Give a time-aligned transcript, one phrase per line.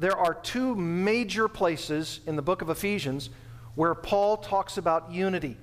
[0.00, 3.28] there are two major places in the book of Ephesians
[3.74, 5.58] where Paul talks about unity.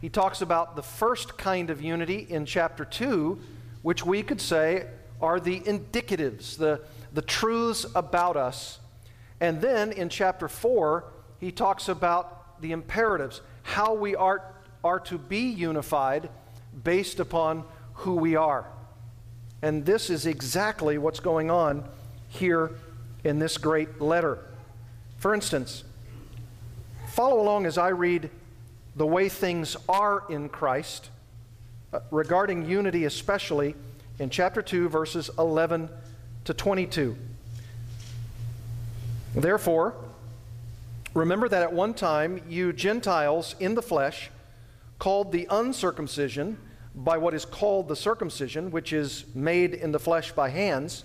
[0.00, 3.38] He talks about the first kind of unity in chapter 2,
[3.82, 4.86] which we could say
[5.22, 6.80] are the indicatives, the,
[7.12, 8.80] the truths about us.
[9.40, 11.04] And then in chapter 4,
[11.38, 14.42] he talks about the imperatives, how we are,
[14.82, 16.28] are to be unified
[16.82, 17.62] based upon
[17.94, 18.66] who we are.
[19.62, 21.88] And this is exactly what's going on
[22.26, 22.72] here
[23.24, 24.38] in this great letter.
[25.18, 25.84] For instance,
[27.08, 28.30] follow along as I read
[28.96, 31.10] the way things are in Christ,
[31.92, 33.74] uh, regarding unity especially,
[34.18, 35.88] in chapter 2, verses 11
[36.44, 37.16] to 22.
[39.34, 39.94] Therefore,
[41.14, 44.30] remember that at one time you Gentiles in the flesh,
[44.98, 46.58] called the uncircumcision
[46.94, 51.04] by what is called the circumcision, which is made in the flesh by hands,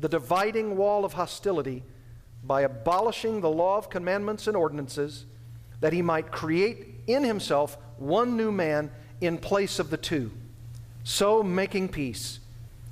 [0.00, 1.82] the dividing wall of hostility
[2.42, 5.26] by abolishing the law of commandments and ordinances,
[5.80, 8.90] that he might create in himself one new man
[9.20, 10.30] in place of the two,
[11.04, 12.40] so making peace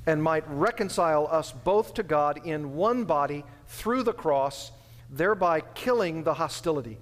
[0.07, 4.73] and might reconcile us both to God in one body through the cross,
[5.11, 6.97] thereby killing the hostility.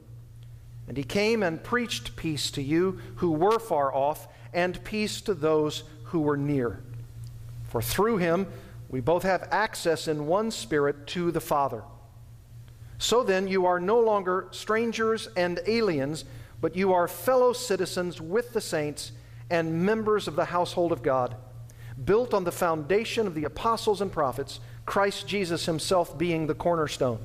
[0.89, 5.35] And he came and preached peace to you who were far off, and peace to
[5.35, 6.81] those who were near.
[7.69, 8.47] For through him
[8.97, 11.83] we both have access in one spirit to the Father.
[12.97, 16.25] So then, you are no longer strangers and aliens,
[16.63, 19.13] but you are fellow citizens with the saints
[19.51, 21.37] and members of the household of God
[22.07, 27.19] built on the foundation of the apostles and prophets, Christ Jesus himself being the cornerstone,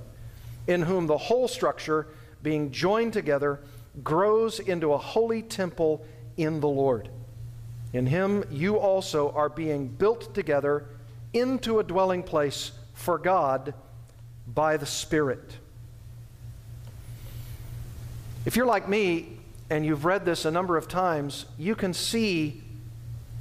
[0.67, 2.07] in whom the whole structure,
[2.43, 3.61] being joined together,
[4.03, 7.07] grows into a holy temple in the Lord.
[7.93, 10.85] In him you also are being built together
[11.33, 13.73] into a dwelling place for God
[14.47, 15.57] by the Spirit.
[18.45, 19.37] If you're like me
[19.69, 22.61] and you've read this a number of times, you can see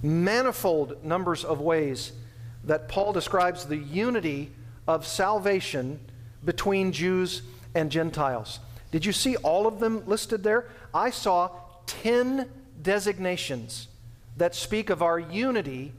[0.03, 2.13] manifold numbers of ways
[2.65, 4.51] that Paul describes the unity
[4.87, 5.99] of salvation
[6.45, 7.43] between Jews
[7.75, 8.61] and Gentiles.
[8.91, 10.67] Did you see all of them listed there?
[10.93, 11.51] I saw
[11.87, 12.49] 10
[12.83, 13.89] designations
[14.37, 15.93] that speak of our unity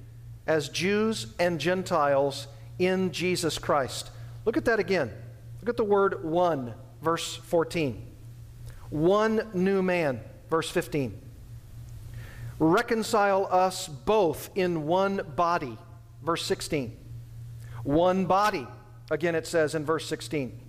[0.51, 2.47] as Jews and Gentiles
[2.77, 4.11] in Jesus Christ.
[4.43, 5.09] Look at that again.
[5.61, 8.05] Look at the word one, verse 14.
[8.89, 10.19] One new man,
[10.49, 11.19] verse 15
[12.61, 15.75] reconcile us both in one body.
[16.21, 16.95] Verse 16.
[17.83, 18.67] One body.
[19.09, 20.59] Again, it says in verse 16.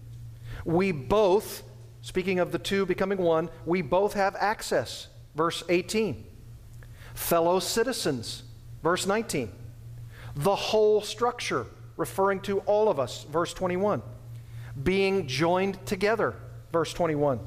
[0.65, 1.63] We both,
[2.01, 5.09] speaking of the two becoming one, we both have access.
[5.35, 6.25] Verse 18.
[7.13, 8.45] Fellow citizens.
[8.83, 9.53] Verse 19.
[10.37, 11.67] The whole structure,
[11.97, 13.25] referring to all of us.
[13.25, 14.03] Verse 21.
[14.83, 16.35] Being joined together.
[16.73, 17.41] Verse 21.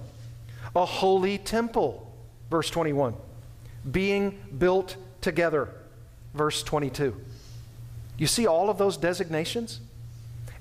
[0.75, 2.11] A holy temple.
[2.49, 3.15] Verse 21
[3.91, 5.69] being built together.
[6.33, 7.15] Verse 22.
[8.17, 9.79] You see all of those designations?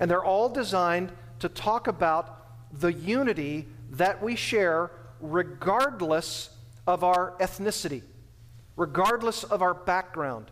[0.00, 6.50] And they're all designed to talk about the unity that we share regardless
[6.86, 8.02] of our ethnicity,
[8.76, 10.50] regardless of our background,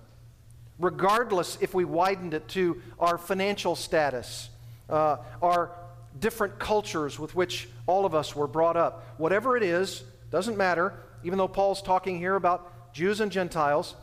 [0.78, 4.50] regardless if we widened it to our financial status,
[4.88, 5.71] uh, our
[6.19, 9.15] different cultures with which all of us were brought up.
[9.19, 10.94] Whatever it is, doesn't matter
[11.25, 13.95] even though Paul's talking here about Jews and Gentiles,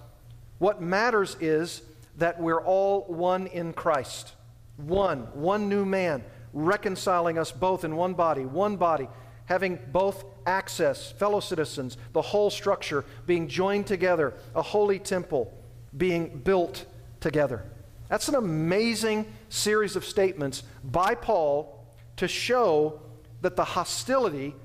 [0.58, 1.82] what matters is
[2.18, 4.34] that we're all one in Christ.
[4.78, 6.24] One, one new man,
[6.54, 9.08] reconciling us both in one body, one body,
[9.46, 15.54] having both access, fellow citizens, the whole structure being joined together, a holy temple
[15.96, 16.86] being built
[17.20, 17.64] together.
[18.10, 21.86] That's an amazing series of statements by Paul
[22.18, 23.02] to show
[23.42, 24.56] that the hostility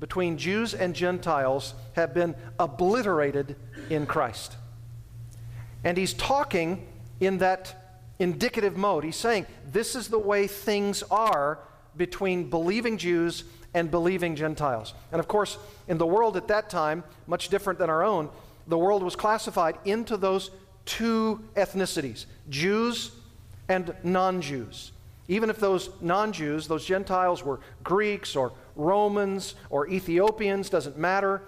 [0.00, 3.56] between Jews and Gentiles have been obliterated
[3.90, 4.56] in Christ.
[5.84, 6.86] And he's talking
[7.20, 9.04] in that indicative mode.
[9.04, 11.58] He's saying, This is the way things are
[11.96, 13.44] between believing Jews
[13.74, 14.94] and believing Gentiles.
[15.12, 15.58] And of course,
[15.88, 18.30] in the world at that time, much different than our own,
[18.66, 20.50] the world was classified into those
[20.84, 23.12] two ethnicities Jews
[23.68, 24.92] and non Jews.
[25.28, 31.42] Even if those non Jews, those Gentiles, were Greeks or Romans or Ethiopians, doesn't matter.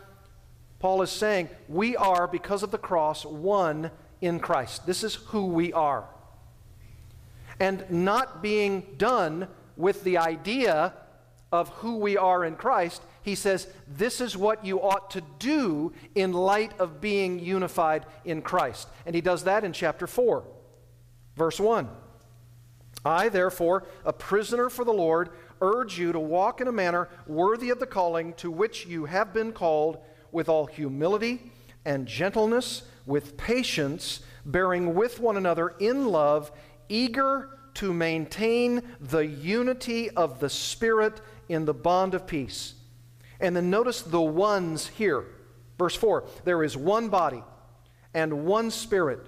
[0.78, 3.90] Paul is saying we are, because of the cross, one
[4.20, 4.86] in Christ.
[4.86, 6.04] This is who we are.
[7.60, 10.94] And not being done with the idea
[11.52, 15.92] of who we are in Christ, he says this is what you ought to do
[16.14, 18.88] in light of being unified in Christ.
[19.04, 20.44] And he does that in chapter 4,
[21.34, 21.88] verse 1.
[23.04, 25.30] I, therefore, a prisoner for the Lord,
[25.60, 29.34] urge you to walk in a manner worthy of the calling to which you have
[29.34, 29.98] been called,
[30.30, 31.50] with all humility
[31.84, 36.52] and gentleness, with patience, bearing with one another in love,
[36.88, 42.74] eager to maintain the unity of the Spirit in the bond of peace.
[43.40, 45.24] And then notice the ones here.
[45.78, 47.42] Verse 4 There is one body
[48.14, 49.20] and one Spirit,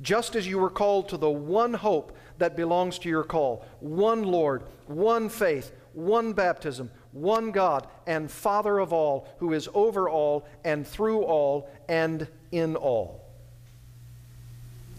[0.00, 4.22] just as you were called to the one hope that belongs to your call one
[4.22, 10.46] Lord, one faith, one baptism, one God, and Father of all, who is over all
[10.64, 13.24] and through all and in all.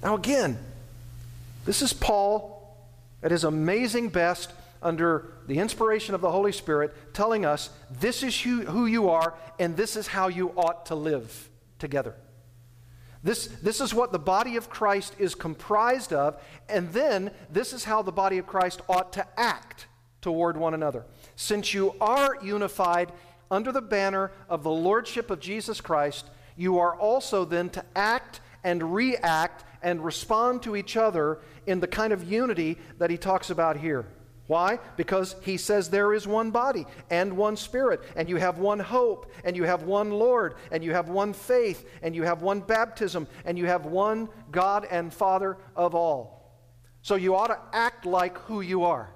[0.02, 0.58] Now, again,
[1.66, 2.76] this is Paul
[3.22, 4.52] at his amazing best
[4.82, 7.70] under the inspiration of the Holy Spirit telling us
[8.00, 12.16] this is who, you are and this is how you ought to live together.
[13.24, 17.84] This, this is what the body of Christ is comprised of, and then this is
[17.84, 19.88] how the body of Christ ought to act
[20.22, 21.06] toward one another.
[21.36, 23.12] Since you are unified
[23.50, 28.40] under the banner of the Lordship of Jesus Christ, you are also then to act
[28.64, 33.50] and react and respond to each other in the kind of unity that he talks
[33.50, 34.06] about here.
[34.48, 34.80] Why?
[34.96, 39.32] Because he says there is one body and one spirit, and you have one hope,
[39.44, 43.28] and you have one Lord, and you have one faith, and you have one baptism,
[43.44, 46.62] and you have one God and Father of all.
[47.02, 49.10] So you ought to act like who you are.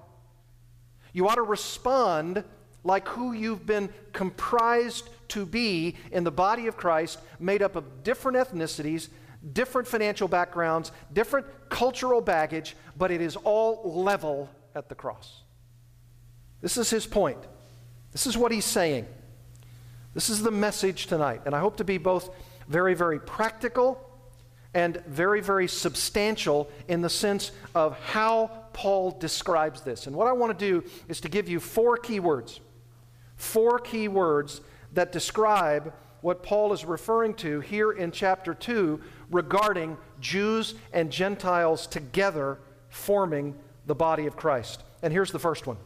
[1.13, 2.43] You ought to respond
[2.83, 8.03] like who you've been comprised to be in the body of Christ, made up of
[8.03, 9.07] different ethnicities,
[9.53, 15.41] different financial backgrounds, different cultural baggage, but it is all level at the cross.
[16.61, 17.39] This is his point.
[18.11, 19.05] This is what he's saying.
[20.13, 21.41] This is the message tonight.
[21.45, 22.29] And I hope to be both
[22.67, 24.07] very, very practical
[24.73, 30.07] and very, very substantial in the sense of how Paul describes this.
[30.07, 32.59] And what I want to do is to give you four key words.
[33.35, 34.61] Four key words
[34.93, 39.01] that describe what Paul is referring to here in chapter 2
[39.31, 42.59] regarding Jews and Gentiles together
[42.89, 43.55] forming
[43.85, 44.83] the body of Christ.
[45.01, 45.77] And here's the first one.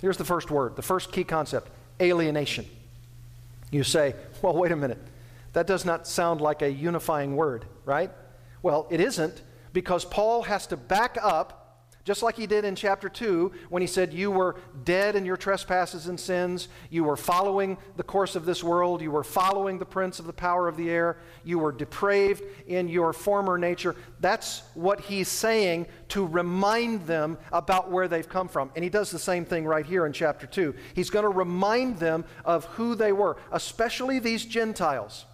[0.00, 1.70] Here's the first word, the first key concept
[2.00, 2.66] alienation.
[3.70, 4.98] You say, well, wait a minute.
[5.52, 8.10] That does not sound like a unifying word, right?
[8.62, 9.42] Well, it isn't
[9.72, 11.63] because Paul has to back up
[12.04, 15.38] just like he did in chapter 2 when he said, You were dead in your
[15.38, 16.68] trespasses and sins.
[16.90, 19.00] You were following the course of this world.
[19.00, 21.16] You were following the prince of the power of the air.
[21.44, 23.96] You were depraved in your former nature.
[24.20, 28.70] That's what he's saying to remind them about where they've come from.
[28.74, 30.74] And he does the same thing right here in chapter 2.
[30.92, 35.24] He's going to remind them of who they were, especially these Gentiles,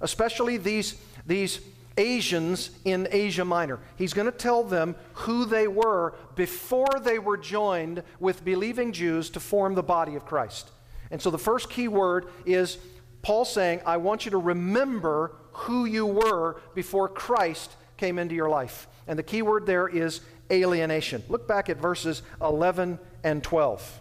[0.00, 0.94] especially these,
[1.26, 1.60] these
[1.96, 3.78] Asians in Asia Minor.
[3.96, 9.30] He's going to tell them who they were before they were joined with believing Jews
[9.30, 10.70] to form the body of Christ.
[11.10, 12.78] And so the first key word is
[13.20, 18.48] Paul saying, I want you to remember who you were before Christ came into your
[18.48, 18.88] life.
[19.06, 20.20] And the key word there is
[20.50, 21.22] alienation.
[21.28, 24.00] Look back at verses 11 and 12.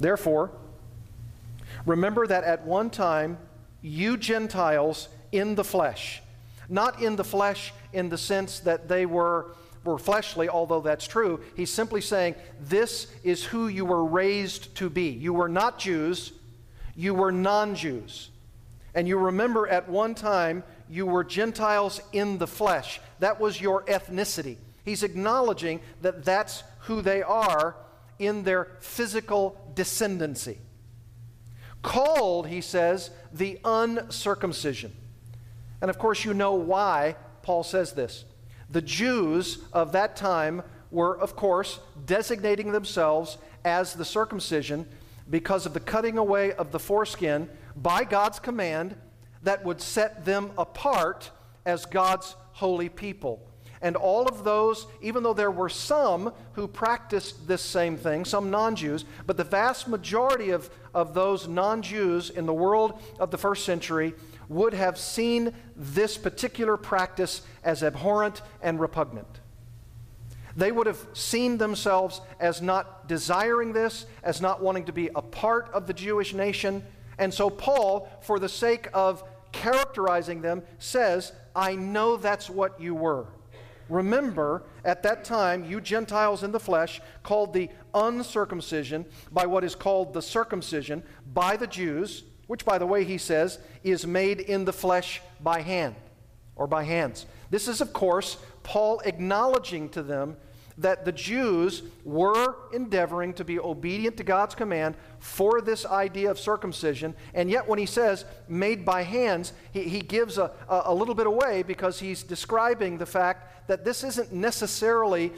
[0.00, 0.50] Therefore,
[1.86, 3.38] remember that at one time
[3.82, 6.22] you Gentiles in the flesh.
[6.68, 11.40] Not in the flesh in the sense that they were, were fleshly, although that's true.
[11.56, 15.08] He's simply saying, This is who you were raised to be.
[15.08, 16.32] You were not Jews,
[16.94, 18.30] you were non Jews.
[18.94, 23.00] And you remember at one time you were Gentiles in the flesh.
[23.18, 24.56] That was your ethnicity.
[24.84, 27.76] He's acknowledging that that's who they are
[28.18, 30.58] in their physical descendancy.
[31.82, 34.92] Called, he says, the uncircumcision.
[35.82, 38.24] And of course, you know why Paul says this.
[38.70, 44.86] The Jews of that time were, of course, designating themselves as the circumcision
[45.28, 48.96] because of the cutting away of the foreskin by God's command
[49.42, 51.30] that would set them apart
[51.66, 53.46] as God's holy people.
[53.80, 58.50] And all of those, even though there were some who practiced this same thing, some
[58.50, 63.32] non Jews, but the vast majority of, of those non Jews in the world of
[63.32, 64.14] the first century
[64.48, 69.40] would have seen this particular practice as abhorrent and repugnant.
[70.56, 75.22] They would have seen themselves as not desiring this, as not wanting to be a
[75.22, 76.84] part of the Jewish nation.
[77.18, 82.94] And so, Paul, for the sake of characterizing them, says, I know that's what you
[82.94, 83.26] were.
[83.88, 89.74] Remember, at that time, you Gentiles in the flesh, called the uncircumcision by what is
[89.74, 91.02] called the circumcision
[91.34, 95.60] by the Jews, which, by the way, he says, is made in the flesh by
[95.60, 95.94] hand
[96.56, 97.26] or by hands.
[97.50, 100.36] This is, of course, Paul acknowledging to them
[100.78, 106.38] that the Jews were endeavoring to be obedient to God's command for this idea of
[106.38, 107.14] circumcision.
[107.34, 111.14] And yet, when he says made by hands, he, he gives a, a, a little
[111.14, 115.32] bit away because he's describing the fact that this isn't necessarily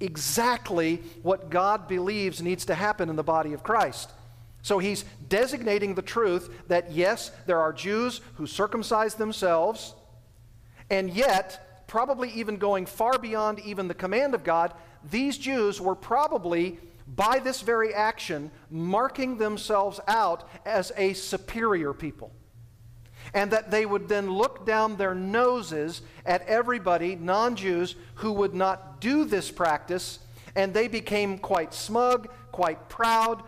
[0.00, 4.10] exactly what God believes needs to happen in the body of Christ.
[4.62, 9.94] So he's designating the truth that yes, there are Jews who circumcise themselves,
[10.90, 14.72] and yet probably even going far beyond even the command of God,
[15.10, 22.32] these Jews were probably, by this very action, marking themselves out as a superior people.
[23.34, 28.54] And that they would then look down their noses at everybody, non Jews, who would
[28.54, 30.20] not do this practice,
[30.54, 33.42] and they became quite smug, quite proud,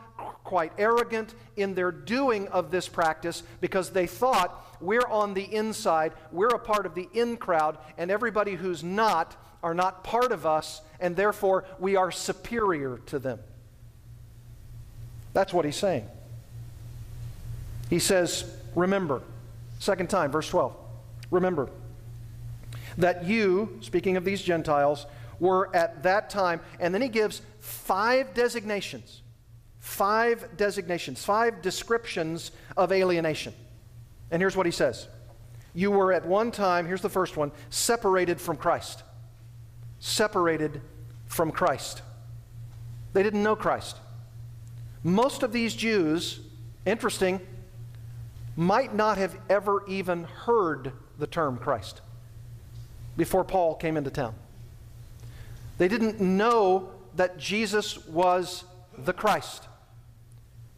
[0.52, 6.12] quite arrogant in their doing of this practice because they thought we're on the inside,
[6.30, 10.44] we're a part of the in crowd, and everybody who's not are not part of
[10.44, 13.38] us, and therefore we are superior to them.
[15.32, 16.06] That's what he's saying.
[17.88, 18.44] He says,
[18.75, 19.23] Remember,
[19.78, 20.76] second time, verse 12.
[21.30, 21.71] Remember
[22.99, 25.06] that you, speaking of these Gentiles,
[25.40, 29.21] were at that time, and then he gives five designations
[29.82, 33.52] five designations, five descriptions of alienation.
[34.30, 35.08] And here's what he says
[35.74, 39.02] You were at one time, here's the first one, separated from Christ.
[39.98, 40.80] Separated
[41.26, 42.02] from Christ.
[43.12, 43.98] They didn't know Christ.
[45.02, 46.40] Most of these Jews,
[46.86, 47.40] interesting,
[48.56, 52.00] might not have ever even heard the term Christ
[53.16, 54.34] before Paul came into town.
[55.78, 58.64] They didn't know that Jesus was
[58.96, 59.66] the Christ.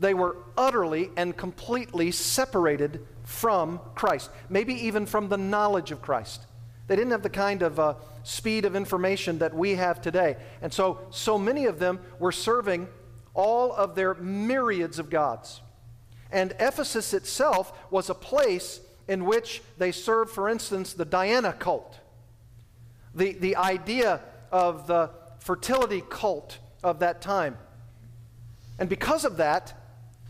[0.04, 6.42] They were utterly and completely separated from Christ, maybe even from the knowledge of Christ.
[6.88, 10.37] They didn't have the kind of uh, speed of information that we have today.
[10.61, 12.87] And so, so many of them were serving
[13.32, 15.62] all of their myriads of gods.
[16.30, 21.99] And Ephesus itself was a place in which they served, for instance, the Diana cult,
[23.14, 24.20] the, the idea
[24.52, 25.08] of the
[25.38, 27.56] fertility cult of that time.
[28.78, 29.73] And because of that,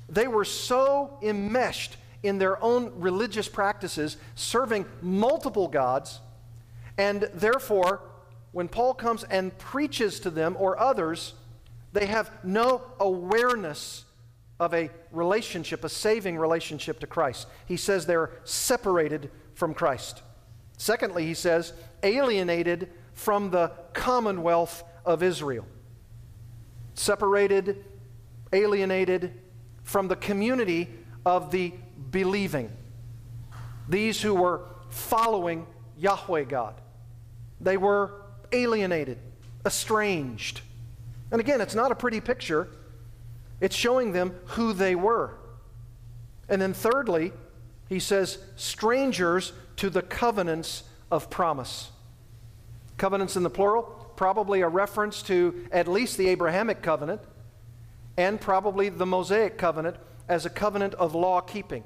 [0.09, 6.21] they were so enmeshed in their own religious practices, serving multiple gods,
[6.97, 8.01] and therefore,
[8.53, 11.35] when Paul comes and preaches to them or others,
[11.93, 14.05] they have no awareness
[14.61, 17.49] of a relationship, a saving relationship to Christ.
[17.67, 20.23] He says they're separated from Christ.
[20.79, 25.67] Secondly, he says, alienated from the commonwealth of Israel.
[26.95, 27.85] Separated,
[28.53, 29.33] alienated,
[29.85, 30.89] from the community
[31.25, 31.73] of the
[32.11, 32.71] believing.
[33.89, 35.67] These who were following
[35.99, 36.81] Yahweh God.
[37.61, 38.23] They were
[38.53, 39.19] alienated,
[39.65, 40.61] estranged.
[41.31, 42.69] And again, it's not a pretty picture.
[43.61, 45.35] It's showing them who they were.
[46.49, 47.33] And then, thirdly,
[47.89, 51.91] he says, strangers to the covenants of promise.
[52.97, 53.83] Covenants in the plural,
[54.17, 57.21] probably a reference to at least the Abrahamic covenant
[58.17, 59.97] and probably the Mosaic covenant
[60.29, 61.85] as a covenant of law keeping.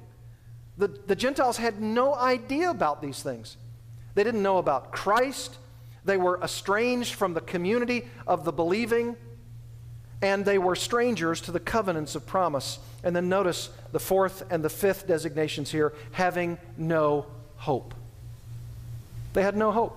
[0.76, 3.56] The, the Gentiles had no idea about these things.
[4.14, 5.56] They didn't know about Christ.
[6.04, 9.16] They were estranged from the community of the believing,
[10.22, 12.78] and they were strangers to the covenants of promise.
[13.02, 17.94] And then notice the fourth and the fifth designations here having no hope.
[19.32, 19.96] They had no hope.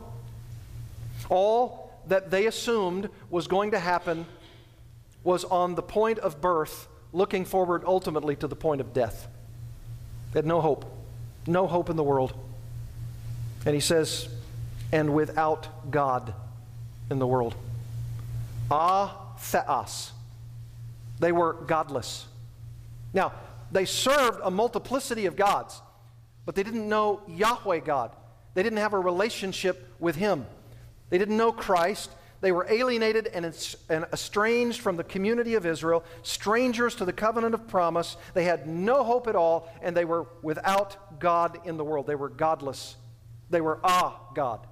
[1.30, 4.26] All that they assumed was going to happen
[5.24, 9.28] was on the point of birth, looking forward ultimately to the point of death.
[10.34, 10.86] They had no hope,
[11.46, 12.34] no hope in the world.
[13.66, 14.28] And he says,
[14.92, 16.34] and without God
[17.10, 17.56] in the world.
[18.70, 20.12] Ah, theos.
[21.20, 22.26] They were godless.
[23.14, 23.34] Now,
[23.72, 25.82] they served a multiplicity of gods,
[26.46, 28.12] but they didn't know Yahweh God.
[28.54, 30.46] They didn't have a relationship with Him.
[31.10, 32.10] They didn't know Christ.
[32.42, 33.46] They were alienated and
[34.12, 38.18] estranged from the community of Israel, strangers to the covenant of promise.
[38.34, 42.08] They had no hope at all, and they were without God in the world.
[42.08, 42.96] They were godless.
[43.52, 44.66] They were ah God.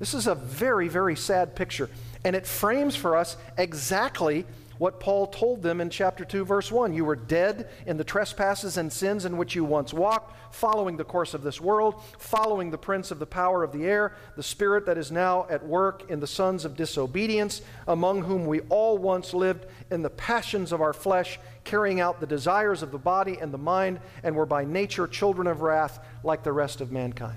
[0.00, 1.88] This is a very, very sad picture.
[2.24, 4.46] And it frames for us exactly
[4.78, 6.94] what Paul told them in chapter 2, verse 1.
[6.94, 11.04] You were dead in the trespasses and sins in which you once walked, following the
[11.04, 14.86] course of this world, following the prince of the power of the air, the spirit
[14.86, 19.34] that is now at work in the sons of disobedience, among whom we all once
[19.34, 23.52] lived in the passions of our flesh, carrying out the desires of the body and
[23.52, 27.36] the mind, and were by nature children of wrath like the rest of mankind.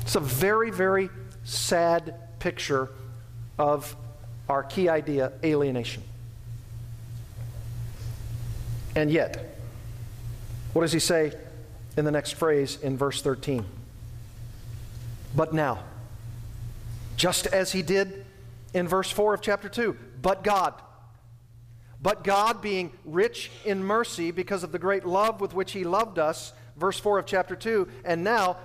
[0.00, 1.10] It's a very, very
[1.44, 2.88] sad picture
[3.58, 3.94] of
[4.48, 6.02] our key idea alienation.
[8.94, 9.56] And yet,
[10.72, 11.32] what does he say
[11.96, 13.64] in the next phrase in verse 13?
[15.34, 15.82] But now,
[17.16, 18.24] just as he did
[18.74, 20.74] in verse 4 of chapter 2, but God.
[22.00, 26.18] But God, being rich in mercy because of the great love with which he loved
[26.18, 28.56] us, verse 4 of chapter 2, and now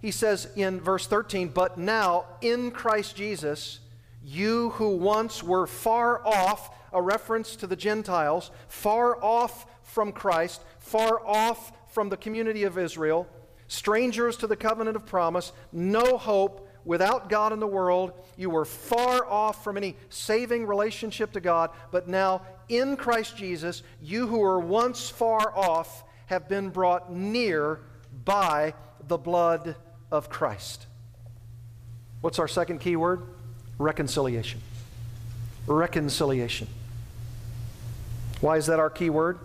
[0.00, 3.80] he says in verse 13, but now in Christ Jesus,
[4.28, 10.62] you who once were far off, a reference to the Gentiles, far off from Christ,
[10.78, 13.26] far off from the community of Israel,
[13.68, 18.12] strangers to the covenant of promise, no hope, without God in the world.
[18.36, 23.82] You were far off from any saving relationship to God, but now in Christ Jesus,
[24.02, 27.80] you who were once far off have been brought near
[28.24, 28.74] by
[29.06, 29.76] the blood
[30.10, 30.86] of Christ.
[32.20, 33.37] What's our second key word?
[33.78, 34.60] Reconciliation.
[35.66, 36.68] Reconciliation.
[38.40, 39.38] Why is that our key word?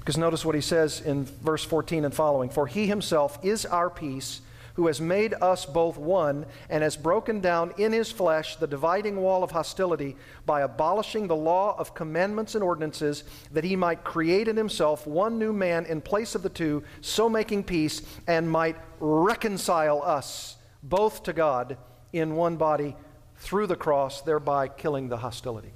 [0.00, 3.90] Because notice what he says in verse 14 and following For he himself is our
[3.90, 4.40] peace,
[4.74, 9.16] who has made us both one, and has broken down in his flesh the dividing
[9.16, 14.48] wall of hostility by abolishing the law of commandments and ordinances, that he might create
[14.48, 18.76] in himself one new man in place of the two, so making peace, and might
[19.00, 21.76] reconcile us both to God
[22.12, 22.94] in one body
[23.38, 25.72] through the cross, thereby killing the hostility.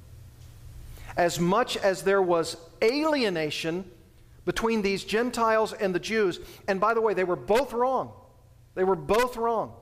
[1.17, 3.85] As much as there was alienation
[4.45, 8.13] between these Gentiles and the Jews, and by the way, they were both wrong.
[8.75, 9.75] They were both wrong.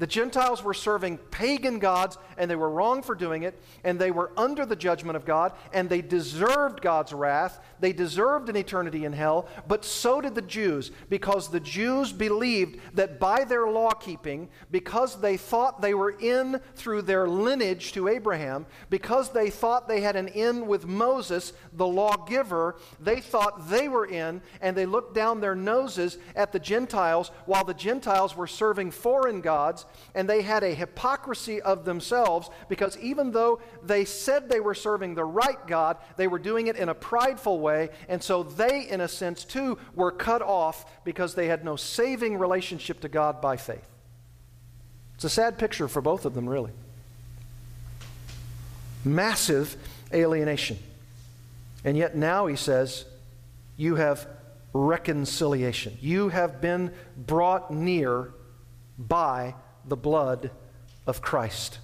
[0.00, 4.10] The Gentiles were serving pagan gods, and they were wrong for doing it, and they
[4.10, 7.60] were under the judgment of God, and they deserved God's wrath.
[7.80, 12.80] They deserved an eternity in hell, but so did the Jews, because the Jews believed
[12.94, 18.08] that by their law keeping, because they thought they were in through their lineage to
[18.08, 23.86] Abraham, because they thought they had an in with Moses, the lawgiver, they thought they
[23.86, 28.46] were in, and they looked down their noses at the Gentiles while the Gentiles were
[28.46, 34.48] serving foreign gods and they had a hypocrisy of themselves because even though they said
[34.48, 37.90] they were serving the right God, they were doing it in a prideful way.
[38.08, 42.38] And so they, in a sense, too, were cut off because they had no saving
[42.38, 43.88] relationship to God by faith.
[45.14, 46.72] It's a sad picture for both of them, really.
[49.04, 49.76] Massive
[50.12, 50.78] alienation.
[51.84, 53.04] And yet now he says,
[53.76, 54.26] You have
[54.72, 55.96] reconciliation.
[56.00, 58.32] You have been brought near
[58.98, 59.54] by
[59.86, 60.50] the blood
[61.06, 61.78] of Christ.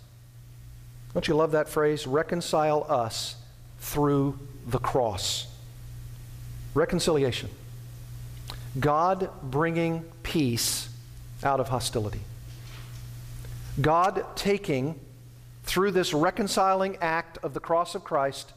[1.15, 2.07] Don't you love that phrase?
[2.07, 3.37] Reconcile us
[3.79, 5.47] through the cross.
[6.75, 7.49] Reconciliation.
[8.79, 10.91] God bringing peace
[11.43, 12.21] out of hostility.
[13.81, 14.99] God taking,
[15.65, 18.53] through this reconciling act of the cross of Christ,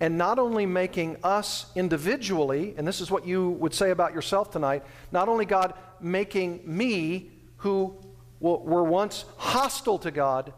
[0.00, 4.50] and not only making us individually, and this is what you would say about yourself
[4.50, 4.82] tonight,
[5.12, 7.94] not only God making me, who
[8.40, 10.52] were once hostile to God,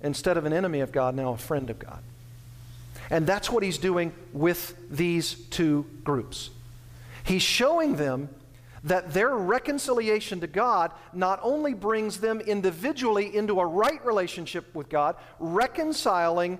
[0.00, 2.02] instead of an enemy of God, now a friend of God.
[3.10, 6.50] And that's what he's doing with these two groups.
[7.24, 8.28] He's showing them
[8.84, 14.88] that their reconciliation to God not only brings them individually into a right relationship with
[14.88, 16.58] God, reconciling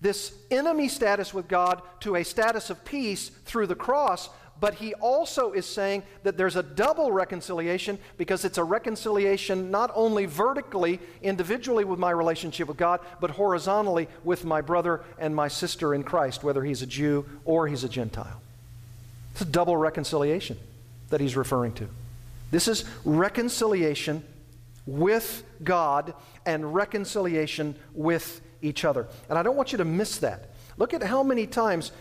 [0.00, 4.28] this enemy status with God to a status of peace through the cross,
[4.60, 9.90] but he also is saying that there's a double reconciliation because it's a reconciliation not
[9.94, 15.48] only vertically, individually with my relationship with God, but horizontally with my brother and my
[15.48, 18.40] sister in Christ, whether he's a Jew or he's a Gentile.
[19.32, 20.56] It's a double reconciliation
[21.10, 21.88] that he's referring to.
[22.50, 24.24] This is reconciliation
[24.86, 26.14] with God
[26.46, 29.06] and reconciliation with each other.
[29.28, 30.50] And I don't want you to miss that.
[30.78, 31.92] Look at how many times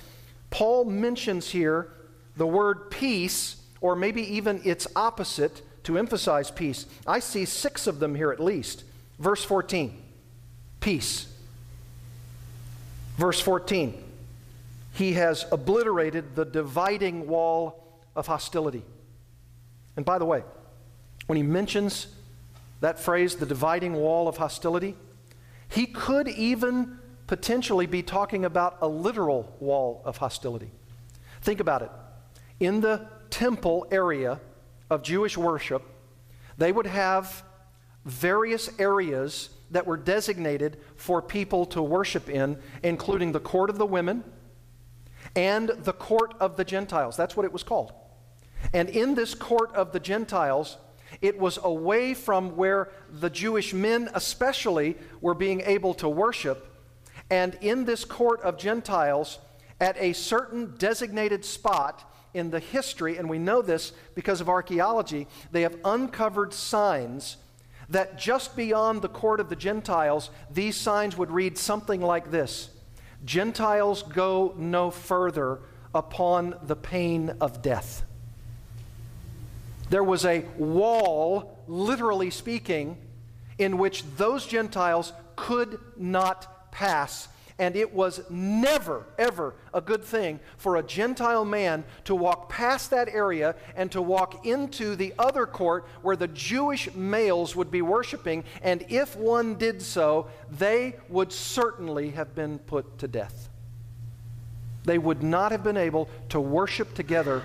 [0.49, 1.89] Paul mentions here
[2.37, 6.85] the word peace, or maybe even its opposite, to emphasize peace.
[7.05, 8.83] I see six of them here at least.
[9.19, 10.01] Verse 14,
[10.79, 11.27] peace.
[13.17, 14.03] Verse 14,
[14.93, 17.83] he has obliterated the dividing wall
[18.15, 18.83] of hostility.
[19.95, 20.43] And by the way,
[21.27, 22.07] when he mentions
[22.81, 24.95] that phrase, the dividing wall of hostility,
[25.69, 30.71] he could even potentially be talking about a literal wall of hostility.
[31.41, 31.91] Think about it.
[32.59, 34.39] In the temple area
[34.89, 35.83] of Jewish worship,
[36.57, 37.43] they would have
[38.05, 43.85] various areas that were designated for people to worship in, including the court of the
[43.85, 44.23] women
[45.35, 47.17] and the court of the Gentiles.
[47.17, 47.91] That's what it was called.
[48.73, 50.77] And in this court of the Gentiles,
[51.21, 56.71] it was away from where the Jewish men, especially, were being able to worship.
[57.29, 59.39] And in this court of Gentiles,
[59.79, 65.27] at a certain designated spot in the history, and we know this because of archaeology,
[65.51, 67.37] they have uncovered signs
[67.89, 72.69] that just beyond the court of the Gentiles, these signs would read something like this
[73.23, 75.59] Gentiles go no further
[75.93, 78.03] upon the pain of death.
[79.89, 82.97] There was a wall, literally speaking,
[83.57, 87.27] in which those Gentiles could not pass.
[87.57, 92.89] And it was never, ever a good thing for a Gentile man to walk past
[92.89, 97.81] that area and to walk into the other court where the Jewish males would be
[97.81, 98.43] worshiping.
[98.61, 103.49] And if one did so, they would certainly have been put to death.
[104.83, 107.41] They would not have been able to worship together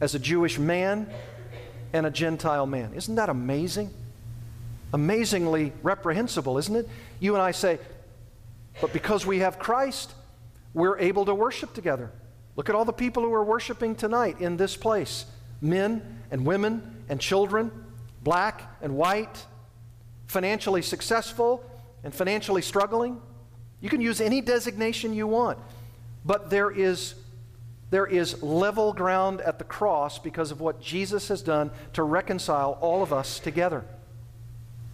[0.00, 1.08] as a Jewish man
[1.92, 2.94] and a Gentile man.
[2.94, 3.90] Isn't that amazing?
[4.92, 6.88] Amazingly reprehensible, isn't it?
[7.20, 7.78] You and I say,
[8.80, 10.14] but because we have Christ,
[10.74, 12.10] we're able to worship together.
[12.56, 15.26] Look at all the people who are worshiping tonight in this place
[15.62, 17.70] men and women and children,
[18.22, 19.44] black and white,
[20.26, 21.64] financially successful
[22.02, 23.20] and financially struggling.
[23.80, 25.58] You can use any designation you want,
[26.24, 27.14] but there is
[27.90, 32.78] there is level ground at the cross because of what Jesus has done to reconcile
[32.80, 33.84] all of us together.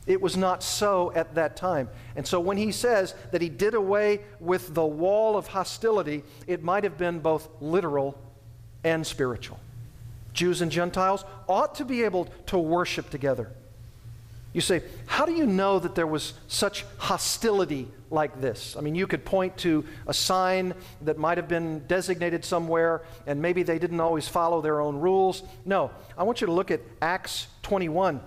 [0.06, 1.88] It was not so at that time.
[2.14, 6.62] And so when he says that he did away with the wall of hostility, it
[6.62, 8.16] might have been both literal
[8.84, 9.58] and spiritual.
[10.32, 13.50] Jews and Gentiles ought to be able to worship together.
[14.52, 18.74] You say, how do you know that there was such hostility like this?
[18.76, 23.42] I mean, you could point to a sign that might have been designated somewhere, and
[23.42, 25.42] maybe they didn't always follow their own rules.
[25.66, 28.20] No, I want you to look at Acts 21.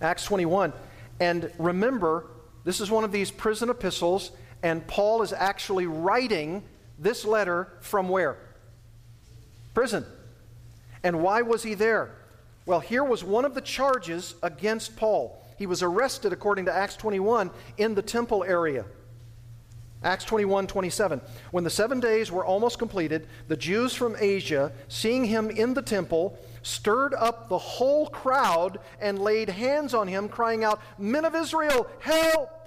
[0.00, 0.72] Acts 21.
[1.20, 2.26] And remember,
[2.64, 4.32] this is one of these prison epistles,
[4.62, 6.62] and Paul is actually writing
[6.98, 8.36] this letter from where?
[9.74, 10.04] Prison.
[11.02, 12.10] And why was he there?
[12.66, 15.42] Well, here was one of the charges against Paul.
[15.56, 18.84] He was arrested, according to Acts 21, in the temple area.
[20.04, 21.20] Acts 21 27.
[21.50, 25.82] When the seven days were almost completed, the Jews from Asia, seeing him in the
[25.82, 31.34] temple, stirred up the whole crowd and laid hands on him, crying out, Men of
[31.34, 32.58] Israel, help!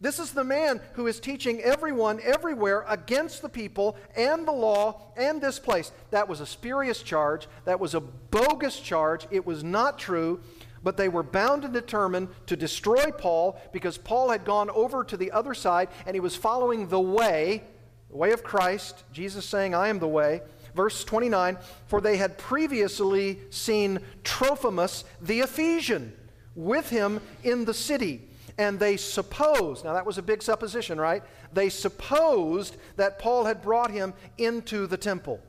[0.00, 5.00] This is the man who is teaching everyone everywhere against the people and the law
[5.16, 5.90] and this place.
[6.10, 7.48] That was a spurious charge.
[7.64, 9.26] That was a bogus charge.
[9.30, 10.40] It was not true.
[10.82, 15.16] But they were bound and determined to destroy Paul because Paul had gone over to
[15.16, 17.64] the other side and he was following the way,
[18.10, 19.02] the way of Christ.
[19.12, 20.42] Jesus saying, I am the way.
[20.76, 21.58] Verse 29
[21.88, 26.12] For they had previously seen Trophimus the Ephesian
[26.54, 31.22] with him in the city and they supposed, now that was a big supposition, right?
[31.52, 35.40] They supposed that Paul had brought him into the temple.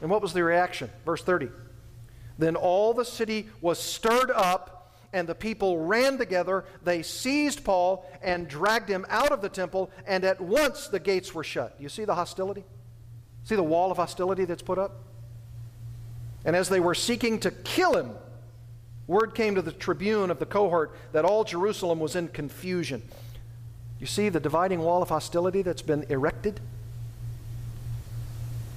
[0.00, 0.90] And what was the reaction?
[1.06, 1.48] Verse 30.
[2.38, 6.64] Then all the city was stirred up, and the people ran together.
[6.82, 11.34] They seized Paul and dragged him out of the temple, and at once the gates
[11.34, 11.76] were shut.
[11.78, 12.64] You see the hostility?
[13.44, 15.02] See the wall of hostility that's put up?
[16.44, 18.10] And as they were seeking to kill him,
[19.06, 23.02] Word came to the tribune of the cohort that all Jerusalem was in confusion.
[23.98, 26.60] You see the dividing wall of hostility that's been erected?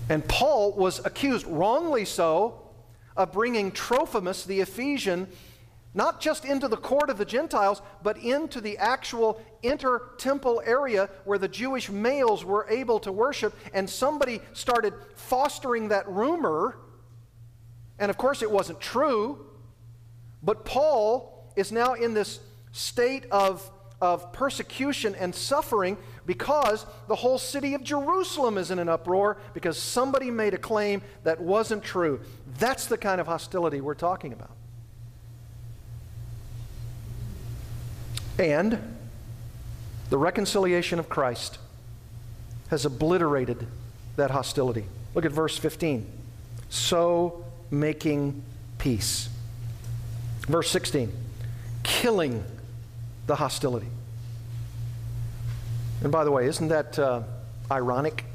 [0.10, 2.62] And Paul was accused, wrongly so,
[3.16, 5.28] of bringing Trophimus the Ephesian
[5.96, 11.10] not just into the court of the Gentiles, but into the actual inter temple area
[11.24, 13.56] where the Jewish males were able to worship.
[13.74, 16.78] And somebody started fostering that rumor.
[17.98, 19.48] And of course, it wasn't true.
[20.44, 22.42] But Paul is now in this
[22.74, 28.90] state of, of persecution and suffering because the whole city of Jerusalem is in an
[28.90, 32.20] uproar because somebody made a claim that wasn't true.
[32.60, 34.52] That's the kind of hostility we're talking about.
[38.38, 38.98] And
[40.10, 41.58] the reconciliation of Christ
[42.70, 43.68] has obliterated
[44.16, 44.86] that hostility.
[45.14, 46.06] Look at verse 15.
[46.70, 48.42] So making
[48.78, 49.30] peace.
[50.48, 51.12] Verse 16
[51.84, 52.44] killing
[53.28, 53.88] the hostility.
[56.02, 57.22] And by the way, isn't that uh,
[57.72, 58.26] ironic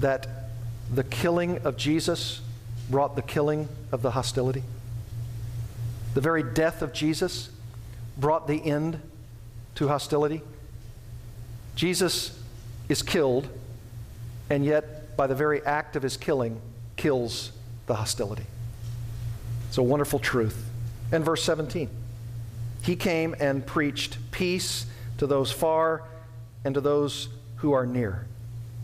[0.00, 0.50] that
[0.94, 2.40] the killing of Jesus
[2.88, 4.62] brought the killing of the hostility?
[6.14, 7.50] The very death of Jesus
[8.18, 9.00] brought the end
[9.76, 10.42] to hostility.
[11.76, 12.38] Jesus
[12.88, 13.48] is killed,
[14.50, 16.60] and yet, by the very act of his killing,
[16.96, 17.52] kills
[17.86, 18.46] the hostility.
[19.68, 20.68] It's a wonderful truth.
[21.12, 21.88] And verse 17
[22.82, 24.86] He came and preached peace
[25.18, 26.02] to those far
[26.64, 28.26] and to those who are near.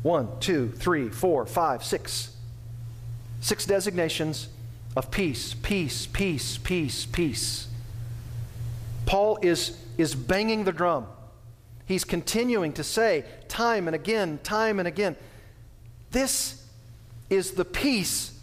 [0.03, 2.31] One, two, three, four, five, six.
[3.41, 4.49] Six designations
[4.97, 7.69] of peace, peace, peace, peace, peace.
[9.07, 11.07] Paul is, is banging the drum.
[11.87, 15.17] He's continuing to say time and again, time and again,
[16.11, 16.67] this
[17.29, 18.39] is the peace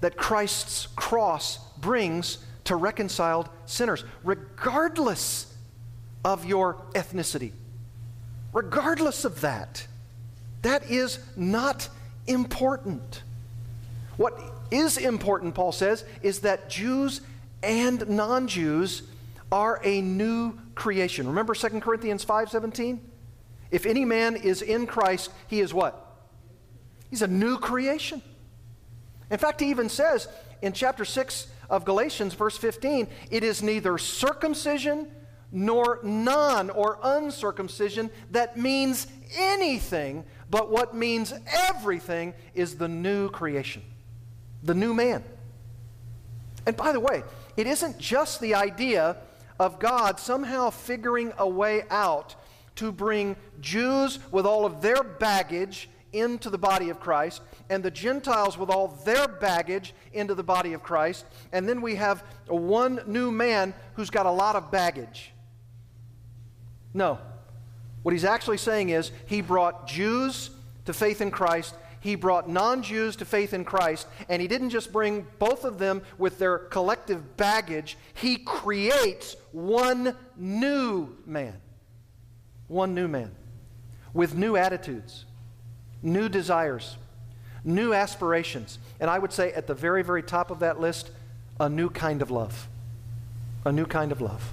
[0.00, 5.52] that Christ's cross brings to reconciled sinners, regardless
[6.24, 7.52] of your ethnicity.
[8.52, 9.86] Regardless of that,
[10.62, 11.88] that is not
[12.26, 13.22] important.
[14.16, 14.38] What
[14.70, 17.20] is important, Paul says, is that Jews
[17.62, 19.02] and non Jews
[19.50, 21.26] are a new creation.
[21.26, 23.00] Remember 2 Corinthians 5:17?
[23.70, 26.04] If any man is in Christ, he is what?
[27.10, 28.22] He's a new creation.
[29.30, 30.28] In fact, he even says
[30.62, 35.08] in chapter 6 of Galatians, verse 15, it is neither circumcision
[35.52, 39.06] nor non or uncircumcision that means
[39.36, 43.82] anything, but what means everything is the new creation,
[44.62, 45.22] the new man.
[46.66, 47.22] And by the way,
[47.56, 49.16] it isn't just the idea
[49.58, 52.34] of God somehow figuring a way out
[52.76, 57.90] to bring Jews with all of their baggage into the body of Christ, and the
[57.90, 63.00] Gentiles with all their baggage into the body of Christ, and then we have one
[63.06, 65.32] new man who's got a lot of baggage.
[66.94, 67.18] No.
[68.02, 70.50] What he's actually saying is he brought Jews
[70.86, 74.70] to faith in Christ, he brought non Jews to faith in Christ, and he didn't
[74.70, 81.54] just bring both of them with their collective baggage, he creates one new man.
[82.68, 83.34] One new man
[84.14, 85.24] with new attitudes
[86.00, 86.96] new desires,
[87.64, 88.78] new aspirations.
[89.00, 91.10] And I would say at the very, very top of that list,
[91.58, 92.68] a new kind of love.
[93.64, 94.52] A new kind of love.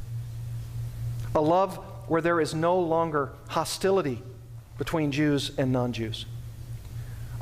[1.36, 1.78] A love
[2.08, 4.24] where there is no longer hostility
[4.80, 6.26] between Jews and non Jews.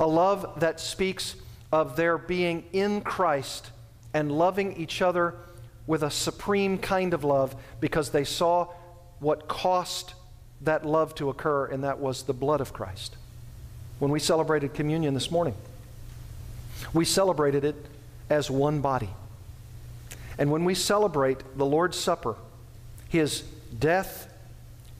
[0.00, 1.36] A love that speaks
[1.72, 3.70] of their being in Christ
[4.12, 5.34] and loving each other
[5.86, 8.68] with a supreme kind of love because they saw
[9.20, 10.14] what cost
[10.62, 13.16] that love to occur, and that was the blood of Christ
[13.98, 15.54] when we celebrated communion this morning.
[16.92, 17.76] We celebrated it
[18.28, 19.10] as one body.
[20.38, 22.36] And when we celebrate the Lord's Supper,
[23.08, 23.42] his
[23.78, 24.32] death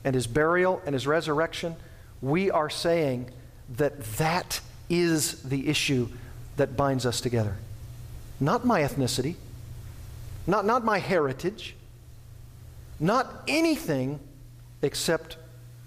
[0.03, 1.75] and his burial and his resurrection,
[2.21, 3.29] we are saying
[3.77, 6.09] that that is the issue
[6.57, 7.55] that binds us together.
[8.39, 9.35] Not my ethnicity,
[10.47, 11.75] not, not my heritage,
[12.99, 14.19] not anything
[14.81, 15.37] except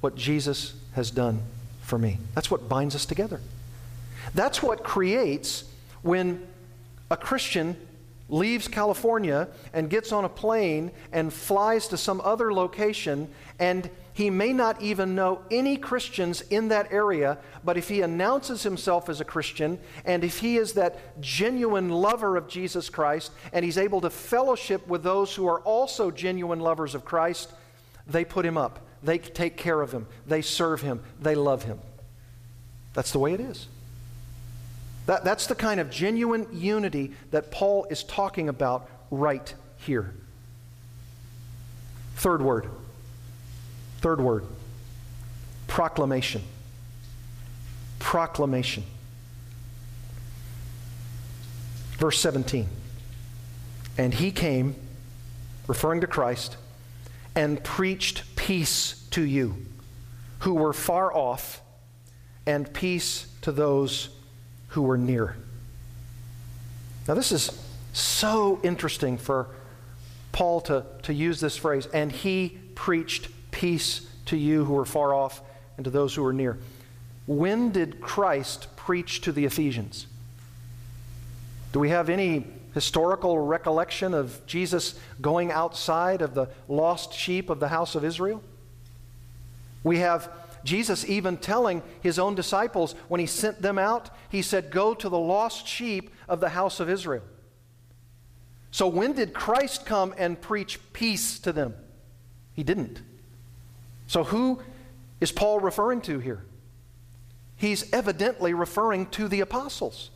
[0.01, 1.41] what Jesus has done
[1.83, 2.19] for me.
[2.35, 3.41] That's what binds us together.
[4.35, 5.65] That's what creates
[6.03, 6.47] when
[7.11, 7.77] a Christian
[8.29, 14.31] leaves California and gets on a plane and flies to some other location, and he
[14.31, 19.21] may not even know any Christians in that area, but if he announces himself as
[19.21, 24.01] a Christian, and if he is that genuine lover of Jesus Christ, and he's able
[24.01, 27.53] to fellowship with those who are also genuine lovers of Christ,
[28.07, 28.81] they put him up.
[29.03, 31.79] They take care of him, they serve him, they love him.
[32.95, 33.69] That's the way it is.
[35.09, 40.13] That, that's the kind of genuine unity that Paul is talking about right here.
[42.17, 42.69] Third word.
[44.03, 44.45] Third word.
[45.67, 46.43] Proclamation.
[47.99, 48.85] Proclamation.
[51.93, 52.69] Verse 17.
[53.97, 54.75] And he came,
[55.67, 56.59] referring to Christ,
[57.35, 59.65] and preached peace to you
[60.41, 61.63] who were far off
[62.45, 64.11] and peace to those
[64.69, 65.37] who were near.
[67.07, 67.51] Now, this is
[67.93, 69.49] so interesting for
[70.33, 75.15] Paul to, to use this phrase, and he preached peace to you who were far
[75.15, 75.41] off
[75.77, 76.59] and to those who were near.
[77.27, 80.07] When did Christ preach to the Ephesians?
[81.73, 87.61] Do we have any historical recollection of Jesus going outside of the lost sheep of
[87.61, 88.43] the house of Israel?
[89.83, 90.31] We have
[90.69, 95.09] Jesus even telling his own disciples when he sent them out, he said, Go to
[95.09, 97.23] the lost sheep of the house of Israel.
[98.71, 101.75] So when did Christ come and preach peace to them?
[102.53, 103.01] He didn't.
[104.07, 104.61] So who
[105.21, 106.45] is Paul referring to here?
[107.57, 110.11] He's evidently referring to the apostles.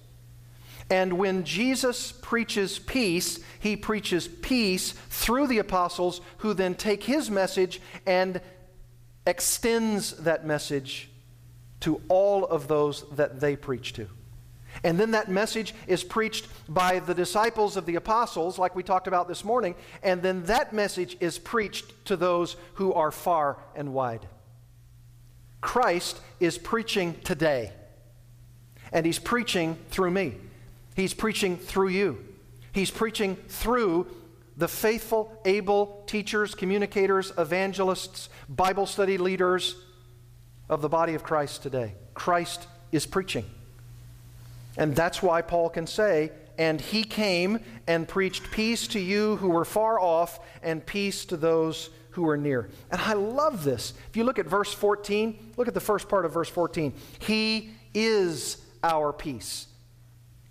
[0.90, 7.30] And when Jesus preaches peace, he preaches peace through the apostles, who then take his
[7.30, 8.40] message and
[9.26, 11.10] extends that message
[11.80, 14.08] to all of those that they preach to.
[14.84, 19.06] And then that message is preached by the disciples of the apostles, like we talked
[19.06, 23.92] about this morning, and then that message is preached to those who are far and
[23.92, 24.26] wide.
[25.60, 27.72] Christ is preaching today,
[28.92, 30.36] and he's preaching through me.
[30.96, 32.24] He's preaching through you.
[32.72, 34.06] He's preaching through
[34.62, 39.74] the faithful, able teachers, communicators, evangelists, Bible study leaders
[40.68, 41.94] of the body of Christ today.
[42.14, 43.44] Christ is preaching.
[44.76, 49.48] And that's why Paul can say, And he came and preached peace to you who
[49.48, 52.70] were far off, and peace to those who are near.
[52.92, 53.94] And I love this.
[54.10, 56.94] If you look at verse 14, look at the first part of verse 14.
[57.18, 59.66] He is our peace.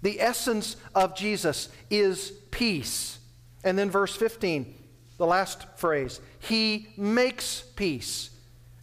[0.01, 3.19] The essence of Jesus is peace.
[3.63, 4.73] And then verse 15,
[5.17, 8.29] the last phrase, He makes peace.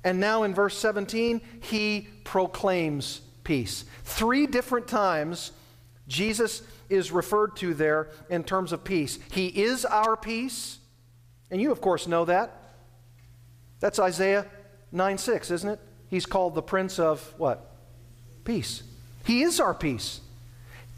[0.04, 3.84] And now in verse 17, He proclaims peace.
[4.04, 5.52] Three different times,
[6.06, 9.18] Jesus is referred to there in terms of peace.
[9.32, 10.78] He is our peace.
[11.50, 12.54] And you, of course, know that.
[13.80, 14.46] That's Isaiah
[14.92, 15.80] 9 6, isn't it?
[16.08, 17.76] He's called the Prince of what?
[18.44, 18.82] Peace.
[19.24, 20.20] He is our peace.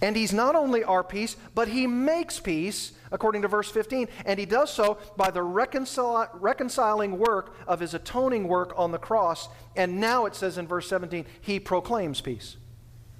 [0.02, 4.08] And he's not only our peace, but he makes peace, according to verse 15.
[4.24, 8.98] And he does so by the reconcil- reconciling work of his atoning work on the
[8.98, 9.48] cross.
[9.76, 12.56] And now it says in verse 17, he proclaims peace.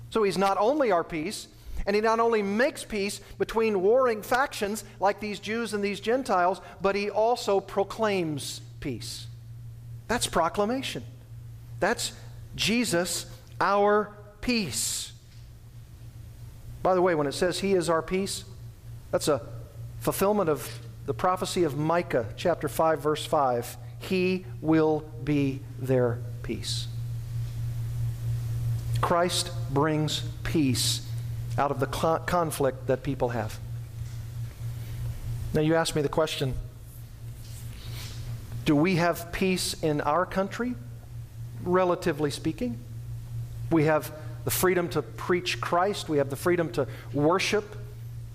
[0.08, 1.48] So he's not only our peace,
[1.86, 6.60] and he not only makes peace between warring factions like these Jews and these Gentiles,
[6.80, 9.26] but he also proclaims peace.
[10.08, 11.04] That's proclamation.
[11.78, 12.12] That's
[12.54, 13.26] Jesus,
[13.60, 15.12] our peace.
[16.82, 18.44] By the way, when it says He is our peace,
[19.10, 19.42] that's a
[20.00, 23.76] fulfillment of the prophecy of Micah, chapter 5, verse 5.
[23.98, 26.86] He will be their peace.
[29.00, 31.06] Christ brings peace
[31.58, 33.58] out of the conflict that people have.
[35.52, 36.54] Now, you ask me the question
[38.64, 40.74] do we have peace in our country?
[41.64, 42.78] Relatively speaking.
[43.70, 44.12] We have
[44.44, 46.08] the freedom to preach Christ.
[46.08, 47.76] We have the freedom to worship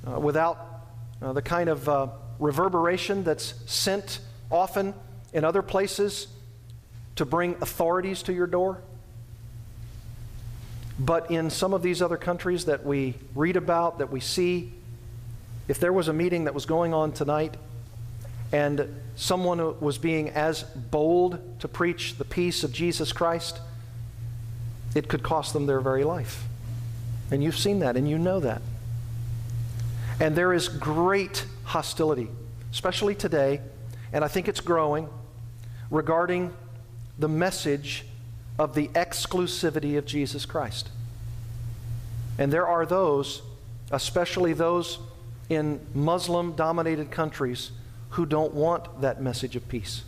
[0.07, 0.83] uh, without
[1.21, 2.07] uh, the kind of uh,
[2.39, 4.19] reverberation that's sent
[4.51, 4.93] often
[5.33, 6.27] in other places
[7.15, 8.81] to bring authorities to your door.
[10.97, 14.71] But in some of these other countries that we read about, that we see,
[15.67, 17.55] if there was a meeting that was going on tonight
[18.51, 23.59] and someone was being as bold to preach the peace of Jesus Christ,
[24.95, 26.45] it could cost them their very life.
[27.29, 28.61] And you've seen that and you know that.
[30.19, 32.29] And there is great hostility,
[32.71, 33.61] especially today,
[34.13, 35.09] and I think it's growing,
[35.91, 36.53] regarding
[37.19, 38.05] the message
[38.57, 40.89] of the exclusivity of Jesus Christ.
[42.37, 43.41] And there are those,
[43.91, 44.99] especially those
[45.49, 47.71] in Muslim dominated countries,
[48.11, 50.03] who don't want that message of peace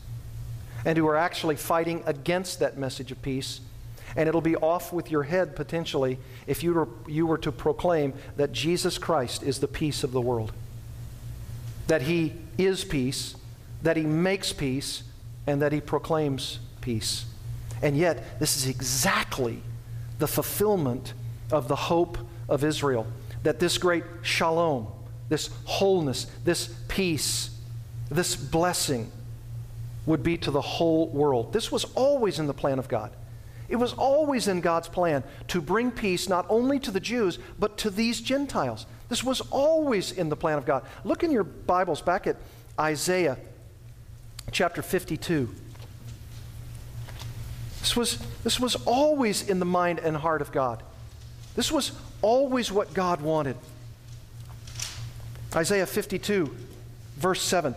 [0.86, 3.60] and who are actually fighting against that message of peace
[4.16, 8.14] and it'll be off with your head potentially if you were, you were to proclaim
[8.38, 10.54] that Jesus Christ is the peace of the world.
[11.88, 13.36] That he is peace,
[13.84, 15.04] that he makes peace,
[15.46, 17.26] and that he proclaims peace.
[17.82, 19.62] And yet, this is exactly
[20.20, 21.14] the fulfillment
[21.52, 22.18] of the hope
[22.50, 23.08] of Israel.
[23.44, 24.88] That this great shalom,
[25.30, 27.52] this wholeness, this peace,
[28.10, 29.12] this blessing
[30.06, 31.54] would be to the whole world.
[31.54, 33.12] This was always in the plan of God.
[33.70, 37.78] It was always in God's plan to bring peace not only to the Jews, but
[37.80, 38.86] to these Gentiles.
[39.10, 40.86] This was always in the plan of God.
[41.04, 42.38] Look in your Bibles back at
[42.80, 43.38] Isaiah
[44.52, 45.54] chapter 52.
[47.80, 50.84] This was, this was always in the mind and heart of God.
[51.56, 51.92] This was
[52.22, 53.56] always what God wanted.
[55.56, 56.56] Isaiah 52,
[57.18, 57.76] verse 7.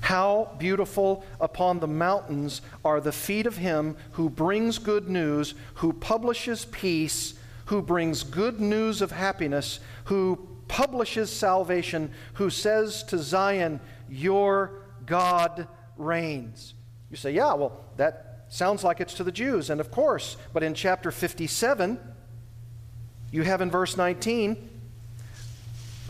[0.00, 5.92] How beautiful upon the mountains are the feet of him who brings good news, who
[5.92, 7.34] publishes peace,
[7.66, 15.68] who brings good news of happiness, who publishes salvation, who says to Zion, Your God
[15.96, 16.74] reigns.
[17.10, 19.70] You say, Yeah, well, that sounds like it's to the Jews.
[19.70, 21.98] And of course, but in chapter 57,
[23.30, 24.68] you have in verse 19,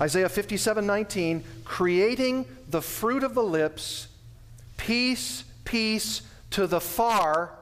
[0.00, 4.06] Isaiah 57 19, creating the fruit of the lips,
[4.76, 7.52] peace, peace to the far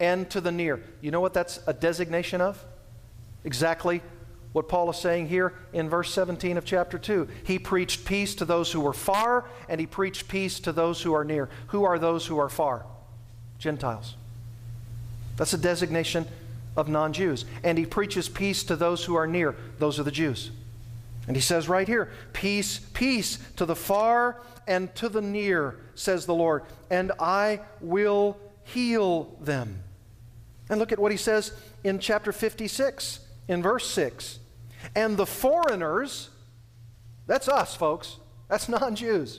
[0.00, 0.82] and to the near.
[1.00, 2.62] You know what that's a designation of?
[3.44, 4.02] Exactly
[4.52, 7.28] what Paul is saying here in verse 17 of chapter 2.
[7.44, 11.14] He preached peace to those who were far, and he preached peace to those who
[11.14, 11.48] are near.
[11.68, 12.84] Who are those who are far?
[13.58, 14.16] Gentiles.
[15.36, 16.26] That's a designation
[16.76, 17.44] of non Jews.
[17.62, 19.54] And he preaches peace to those who are near.
[19.78, 20.50] Those are the Jews.
[21.30, 26.26] And he says right here, Peace, peace to the far and to the near, says
[26.26, 29.84] the Lord, and I will heal them.
[30.68, 31.52] And look at what he says
[31.84, 34.40] in chapter 56, in verse 6.
[34.96, 36.30] And the foreigners,
[37.28, 38.16] that's us, folks,
[38.48, 39.38] that's non Jews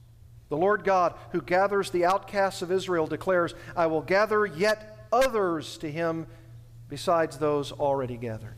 [0.51, 5.77] The Lord God, who gathers the outcasts of Israel, declares, I will gather yet others
[5.77, 6.27] to him
[6.89, 8.53] besides those already gathered.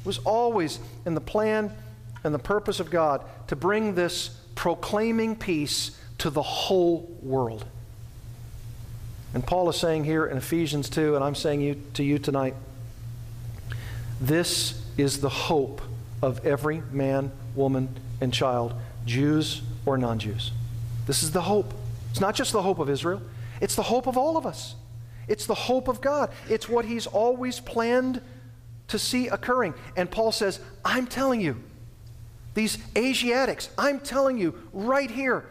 [0.00, 1.72] It was always in the plan
[2.22, 7.64] and the purpose of God to bring this proclaiming peace to the whole world.
[9.34, 12.54] And Paul is saying here in Ephesians 2, and I'm saying you, to you tonight,
[14.20, 15.82] this is the hope
[16.22, 17.88] of every man, woman,
[18.20, 18.74] and child,
[19.06, 20.52] Jews or non Jews.
[21.08, 21.72] This is the hope.
[22.10, 23.22] It's not just the hope of Israel,
[23.60, 24.76] it's the hope of all of us.
[25.26, 26.30] It's the hope of God.
[26.48, 28.20] It's what He's always planned
[28.88, 29.74] to see occurring.
[29.96, 31.56] And Paul says, I'm telling you,
[32.54, 35.46] these Asiatics, I'm telling you right here,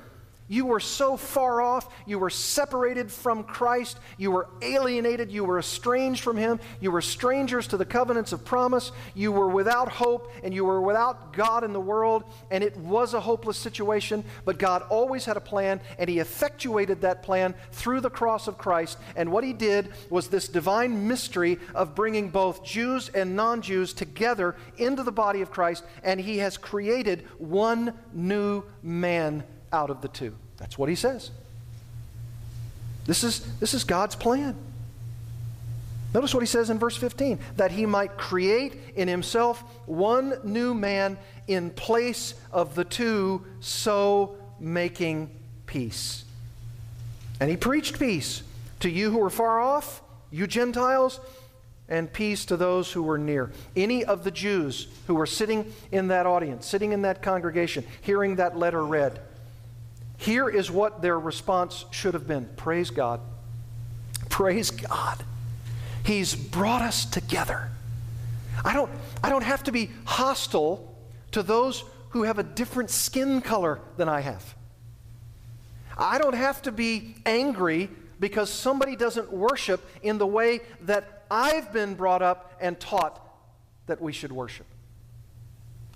[0.47, 1.93] you were so far off.
[2.05, 3.99] You were separated from Christ.
[4.17, 5.29] You were alienated.
[5.29, 6.59] You were estranged from Him.
[6.79, 8.93] You were strangers to the covenants of promise.
[9.13, 12.23] You were without hope and you were without God in the world.
[12.49, 14.23] And it was a hopeless situation.
[14.45, 18.57] But God always had a plan and He effectuated that plan through the cross of
[18.57, 18.97] Christ.
[19.17, 23.91] And what He did was this divine mystery of bringing both Jews and non Jews
[23.91, 25.83] together into the body of Christ.
[26.03, 30.35] And He has created one new man out of the two.
[30.57, 31.31] That's what he says.
[33.05, 34.55] This is, this is God's plan.
[36.13, 40.73] Notice what he says in verse 15 that he might create in himself one new
[40.73, 45.29] man in place of the two, so making
[45.65, 46.25] peace.
[47.39, 48.41] And he preached peace
[48.79, 50.01] to you who were far off,
[50.31, 51.19] you Gentiles,
[51.89, 53.51] and peace to those who were near.
[53.75, 58.35] Any of the Jews who were sitting in that audience, sitting in that congregation, hearing
[58.35, 59.19] that letter read,
[60.17, 63.21] here is what their response should have been Praise God.
[64.29, 65.23] Praise God.
[66.03, 67.69] He's brought us together.
[68.63, 68.91] I don't,
[69.23, 70.95] I don't have to be hostile
[71.31, 74.55] to those who have a different skin color than I have.
[75.97, 77.89] I don't have to be angry
[78.19, 83.21] because somebody doesn't worship in the way that I've been brought up and taught
[83.87, 84.65] that we should worship.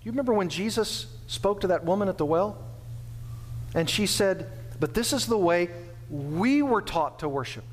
[0.04, 2.71] You remember when Jesus spoke to that woman at the well?
[3.74, 5.70] And she said, But this is the way
[6.10, 7.64] we were taught to worship.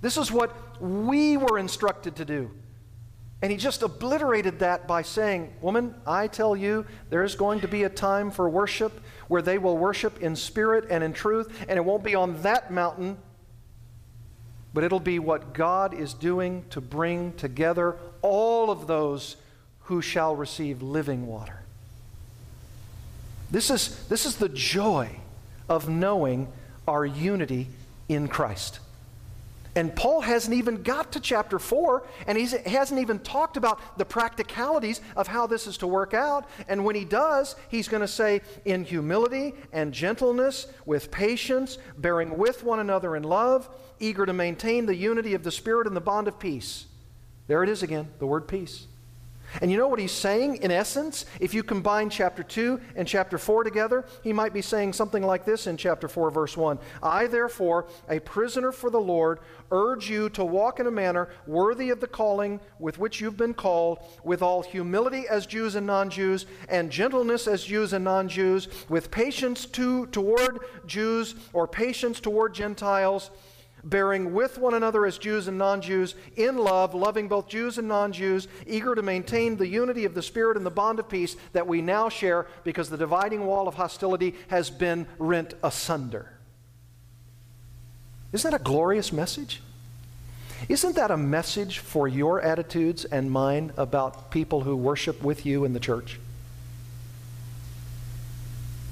[0.00, 2.50] This is what we were instructed to do.
[3.42, 7.84] And he just obliterated that by saying, Woman, I tell you, there's going to be
[7.84, 11.84] a time for worship where they will worship in spirit and in truth, and it
[11.84, 13.18] won't be on that mountain,
[14.72, 19.36] but it'll be what God is doing to bring together all of those
[19.82, 21.60] who shall receive living water.
[23.50, 25.10] This is, this is the joy
[25.68, 26.48] of knowing
[26.86, 27.68] our unity
[28.08, 28.80] in Christ.
[29.74, 34.06] And Paul hasn't even got to chapter 4, and he hasn't even talked about the
[34.06, 36.48] practicalities of how this is to work out.
[36.66, 42.38] And when he does, he's going to say, in humility and gentleness, with patience, bearing
[42.38, 43.68] with one another in love,
[44.00, 46.86] eager to maintain the unity of the Spirit and the bond of peace.
[47.46, 48.86] There it is again, the word peace.
[49.60, 51.24] And you know what he's saying in essence?
[51.40, 55.44] If you combine chapter 2 and chapter 4 together, he might be saying something like
[55.44, 59.40] this in chapter 4, verse 1 I, therefore, a prisoner for the Lord,
[59.70, 63.54] urge you to walk in a manner worthy of the calling with which you've been
[63.54, 68.28] called, with all humility as Jews and non Jews, and gentleness as Jews and non
[68.28, 73.30] Jews, with patience to, toward Jews or patience toward Gentiles
[73.88, 77.88] bearing with one another as Jews and non Jews, in love, loving both Jews and
[77.88, 81.36] non Jews, eager to maintain the unity of the Spirit and the bond of peace
[81.52, 86.32] that we now share because the dividing wall of hostility has been rent asunder.
[88.32, 89.62] Isn't that a glorious message?
[90.68, 95.64] Isn't that a message for your attitudes and mine about people who worship with you
[95.64, 96.18] in the church?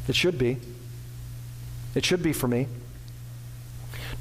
[0.06, 0.58] It should be.
[1.94, 2.68] It should be for me.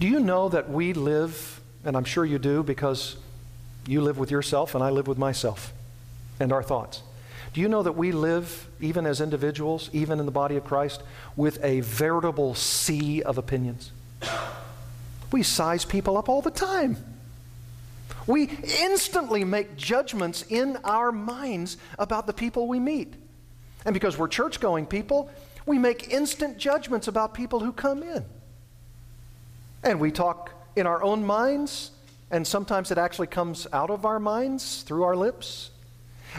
[0.03, 3.15] Do you know that we live, and I'm sure you do because
[3.87, 5.71] you live with yourself and I live with myself
[6.41, 7.01] and our thoughts.
[7.53, 11.01] Do you know that we live, even as individuals, even in the body of Christ,
[11.37, 13.93] with a veritable sea of opinions?
[15.31, 16.97] We size people up all the time.
[18.27, 18.49] We
[18.81, 23.13] instantly make judgments in our minds about the people we meet.
[23.85, 25.31] And because we're church going people,
[25.65, 28.25] we make instant judgments about people who come in.
[29.83, 31.91] And we talk in our own minds,
[32.31, 35.71] and sometimes it actually comes out of our minds through our lips.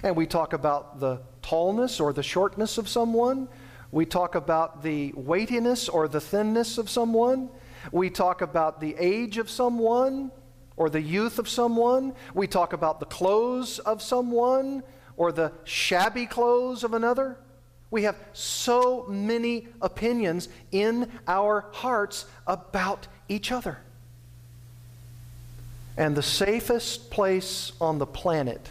[0.03, 3.49] And we talk about the tallness or the shortness of someone.
[3.93, 7.51] We talk about the weightiness or the thinness of someone.
[7.93, 10.31] We talk about the age of someone
[10.79, 12.15] or the youth of someone.
[12.33, 14.83] We talk about the clothes of someone
[15.19, 17.37] or the shabby clothes of another.
[17.91, 23.79] We have so many opinions in our hearts about each other.
[25.97, 28.69] And the safest place on the planet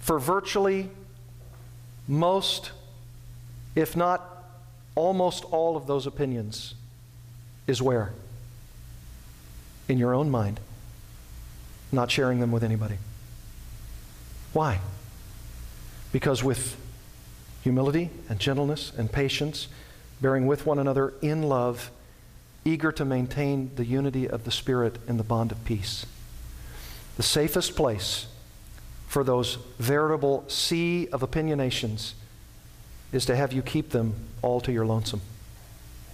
[0.00, 0.88] for virtually
[2.06, 2.72] most,
[3.74, 4.50] if not
[4.94, 6.74] almost all of those opinions
[7.66, 8.12] is where?
[9.88, 10.60] In your own mind,
[11.92, 12.96] not sharing them with anybody.
[14.52, 14.80] Why?
[16.10, 16.76] Because with
[17.62, 19.68] humility and gentleness and patience,
[20.22, 21.90] bearing with one another in love,
[22.68, 26.06] eager to maintain the unity of the Spirit in the bond of peace.
[27.16, 28.26] The safest place
[29.06, 32.14] for those veritable sea of opinionations
[33.12, 35.22] is to have you keep them all to your lonesome.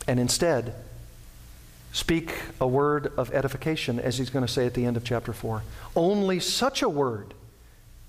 [0.06, 0.74] And instead,
[1.92, 5.32] speak a word of edification, as he's going to say at the end of chapter
[5.32, 5.62] 4.
[5.96, 7.34] Only such a word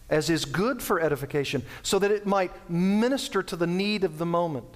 [0.10, 4.26] as is good for edification, so that it might minister to the need of the
[4.26, 4.68] moment.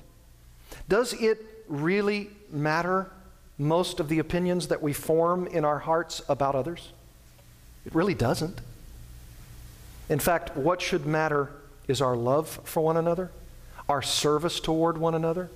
[0.87, 3.11] Does it really matter,
[3.59, 6.91] most of the opinions that we form in our hearts about others?
[7.85, 8.61] It really doesn't.
[10.09, 11.51] In fact, what should matter
[11.87, 13.29] is our love for one another,
[13.87, 15.49] our service toward one another.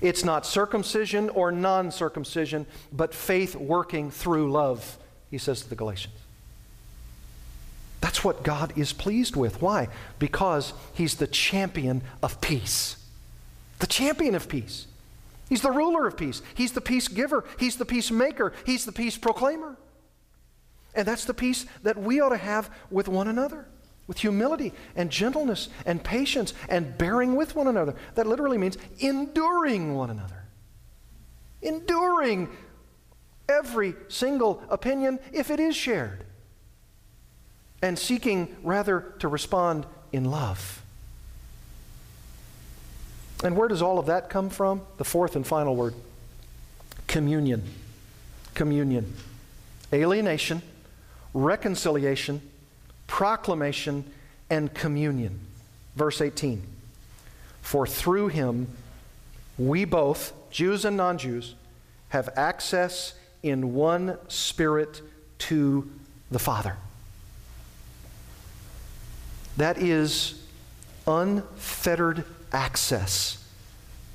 [0.00, 4.98] It's not circumcision or non circumcision, but faith working through love,
[5.30, 6.14] he says to the Galatians.
[8.00, 9.62] That's what God is pleased with.
[9.62, 9.88] Why?
[10.18, 12.96] Because he's the champion of peace.
[13.78, 14.86] The champion of peace.
[15.52, 16.40] He's the ruler of peace.
[16.54, 17.44] He's the peace giver.
[17.58, 18.54] He's the peacemaker.
[18.64, 19.76] He's the peace proclaimer.
[20.94, 23.66] And that's the peace that we ought to have with one another
[24.06, 27.94] with humility and gentleness and patience and bearing with one another.
[28.14, 30.42] That literally means enduring one another.
[31.60, 32.48] Enduring
[33.46, 36.24] every single opinion if it is shared.
[37.82, 40.82] And seeking rather to respond in love.
[43.42, 44.82] And where does all of that come from?
[44.98, 45.94] The fourth and final word
[47.06, 47.62] communion.
[48.54, 49.12] Communion.
[49.92, 50.62] Alienation,
[51.34, 52.40] reconciliation,
[53.06, 54.04] proclamation,
[54.48, 55.40] and communion.
[55.96, 56.62] Verse 18
[57.60, 58.68] For through him
[59.58, 61.54] we both, Jews and non Jews,
[62.08, 65.02] have access in one spirit
[65.38, 65.90] to
[66.30, 66.76] the Father.
[69.56, 70.42] That is
[71.06, 73.44] unfettered access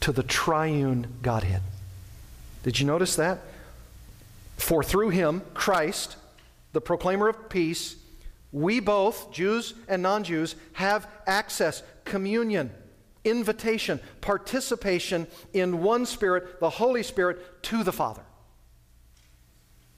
[0.02, 1.62] to the triune Godhead.
[2.64, 3.40] Did you notice that?
[4.58, 6.18] For through him, Christ,
[6.74, 7.96] the proclaimer of peace,
[8.52, 12.72] we both, Jews and non Jews, have access, communion,
[13.24, 18.24] invitation, participation in one Spirit, the Holy Spirit, to the Father.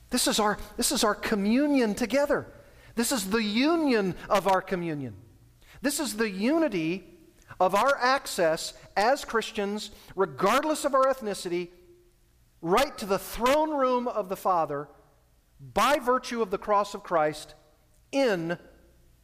[0.09, 2.47] This is our, this is our communion together.
[2.95, 5.15] This is the union of our communion.
[5.81, 7.03] This is the unity
[7.59, 11.69] of our access as Christians, regardless of our ethnicity,
[12.61, 14.87] right to the throne room of the Father
[15.73, 17.55] by virtue of the cross of Christ
[18.11, 18.57] in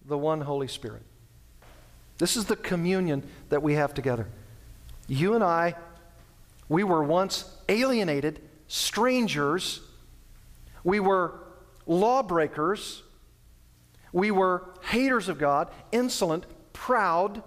[0.06, 1.04] the one Holy Spirit.
[2.18, 4.28] This is the communion that we have together.
[5.08, 5.76] You and I,
[6.70, 9.82] we were once alienated, strangers,
[10.84, 11.40] we were
[11.86, 13.04] lawbreakers,
[14.12, 17.44] we were haters of God, insolent, proud,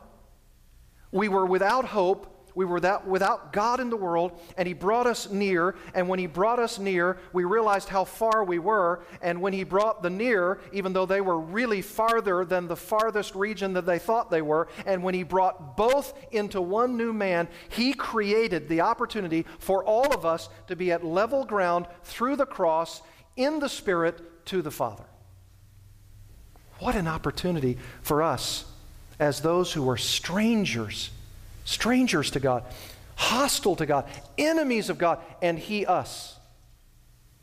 [1.12, 5.06] we were without hope, We were that without God in the world, and He brought
[5.06, 5.76] us near.
[5.94, 9.04] And when He brought us near, we realized how far we were.
[9.22, 13.36] And when He brought the near, even though they were really farther than the farthest
[13.36, 17.46] region that they thought they were, and when He brought both into one new man,
[17.68, 22.44] He created the opportunity for all of us to be at level ground through the
[22.44, 23.02] cross
[23.36, 25.04] in the Spirit to the Father.
[26.80, 28.64] What an opportunity for us
[29.18, 31.10] as those who were strangers,
[31.64, 32.64] strangers to God,
[33.16, 34.06] hostile to God,
[34.36, 36.36] enemies of God, and He us.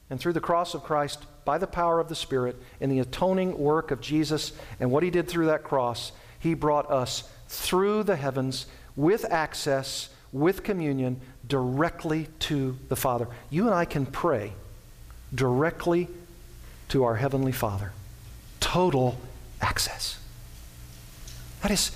[0.09, 3.57] And through the cross of Christ, by the power of the Spirit, in the atoning
[3.57, 8.15] work of Jesus and what He did through that cross, He brought us through the
[8.15, 8.65] heavens
[8.95, 13.27] with access, with communion, directly to the Father.
[13.49, 14.53] You and I can pray
[15.33, 16.07] directly
[16.89, 17.91] to our Heavenly Father.
[18.59, 19.17] Total
[19.61, 20.19] access.
[21.65, 21.91] That is,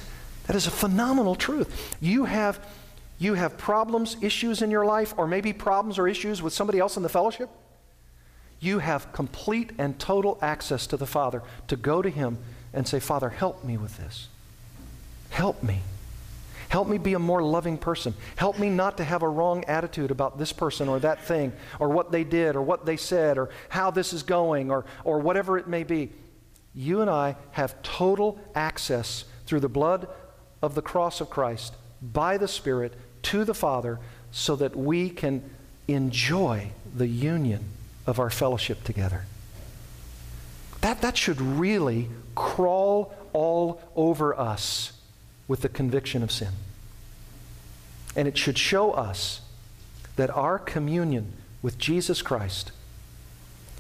[0.48, 1.96] that is a phenomenal truth.
[2.02, 2.60] You have,
[3.20, 6.98] you have problems, issues in your life, or maybe problems or issues with somebody else
[6.98, 7.52] in the fellowship.
[8.60, 12.40] You have complete and total access to the Father to go to Him
[12.74, 14.28] and say, Father, help me with this.
[15.30, 15.82] Help me.
[16.70, 18.16] Help me be a more loving person.
[18.38, 21.90] Help me not to have a wrong attitude about this person or that thing or
[21.90, 25.60] what they did or what they said or how this is going or, or whatever
[25.60, 26.12] it may be.
[26.74, 30.08] You and I have total access through the blood
[30.62, 31.74] of the cross of Christ
[32.04, 32.94] by the Spirit
[33.24, 34.00] to the Father
[34.32, 35.50] so that we can
[35.88, 37.64] enjoy the union
[38.06, 39.26] of our fellowship together.
[40.82, 44.94] That, that should really crawl all over us
[45.48, 46.54] with the conviction of sin.
[48.16, 49.42] And it should show us
[50.16, 51.34] that our communion
[51.64, 52.72] with Jesus Christ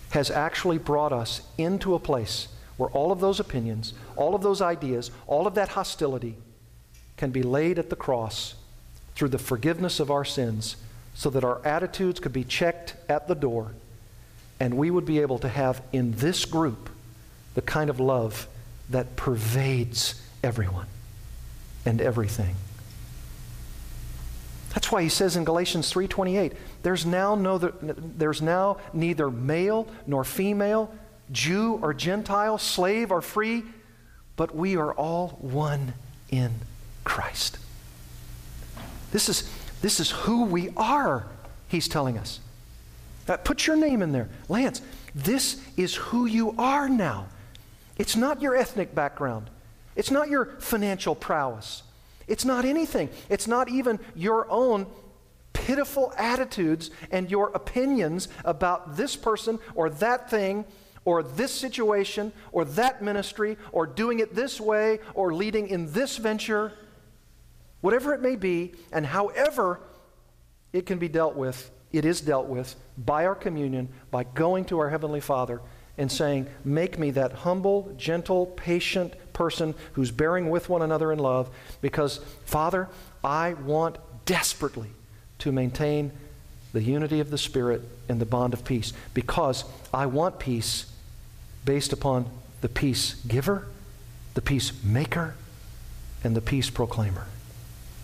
[0.09, 2.47] has actually brought us into a place
[2.79, 6.37] where all of those opinions, all of those ideas, all of that hostility
[7.17, 8.55] can be laid at the cross
[9.15, 10.77] through the forgiveness of our sins
[11.13, 13.73] so that our attitudes could be checked at the door
[14.61, 16.89] and we would be able to have in this group
[17.53, 18.47] the kind of love
[18.89, 20.87] that pervades everyone
[21.85, 22.55] and everything.
[24.73, 26.53] That's why he says in Galatians 3:28,
[26.83, 30.93] there's now no there's now neither male nor female,
[31.31, 33.63] Jew or Gentile, slave or free,
[34.35, 35.93] but we are all one
[36.29, 36.51] in
[37.03, 37.57] Christ.
[39.11, 39.49] This is
[39.81, 41.25] this is who we are,
[41.67, 42.39] he's telling us.
[43.27, 44.27] Uh, put your name in there.
[44.49, 44.81] Lance,
[45.15, 47.27] this is who you are now.
[47.97, 49.49] It's not your ethnic background.
[49.95, 51.83] It's not your financial prowess.
[52.27, 53.09] It's not anything.
[53.29, 54.87] It's not even your own
[55.53, 60.65] pitiful attitudes and your opinions about this person or that thing
[61.05, 66.17] or this situation or that ministry or doing it this way or leading in this
[66.17, 66.73] venture.
[67.81, 69.79] Whatever it may be, and however
[70.73, 74.79] it can be dealt with, it is dealt with by our communion, by going to
[74.79, 75.61] our Heavenly Father
[75.97, 81.19] and saying, Make me that humble, gentle, patient person who's bearing with one another in
[81.19, 81.49] love,
[81.81, 82.89] because, Father,
[83.23, 84.91] I want desperately
[85.39, 86.11] to maintain
[86.73, 89.63] the unity of the Spirit and the bond of peace, because
[89.93, 90.85] I want peace
[91.65, 92.25] based upon
[92.61, 93.67] the peace giver,
[94.33, 95.35] the peace maker,
[96.23, 97.25] and the peace proclaimer.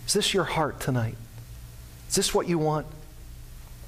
[0.08, 1.16] Is this your heart tonight?
[2.10, 2.88] Is this what you want?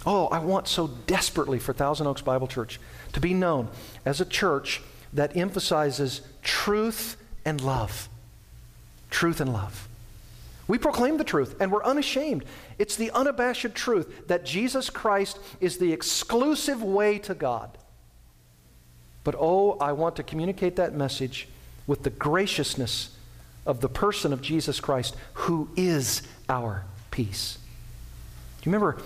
[0.05, 2.79] Oh, I want so desperately for Thousand Oaks Bible Church
[3.13, 3.67] to be known
[4.05, 4.81] as a church
[5.13, 8.09] that emphasizes truth and love.
[9.09, 9.87] Truth and love.
[10.67, 12.43] We proclaim the truth and we're unashamed.
[12.79, 17.77] It's the unabashed truth that Jesus Christ is the exclusive way to God.
[19.23, 21.47] But oh, I want to communicate that message
[21.85, 23.09] with the graciousness
[23.65, 27.57] of the person of Jesus Christ, who is our peace.
[28.61, 29.01] Do you remember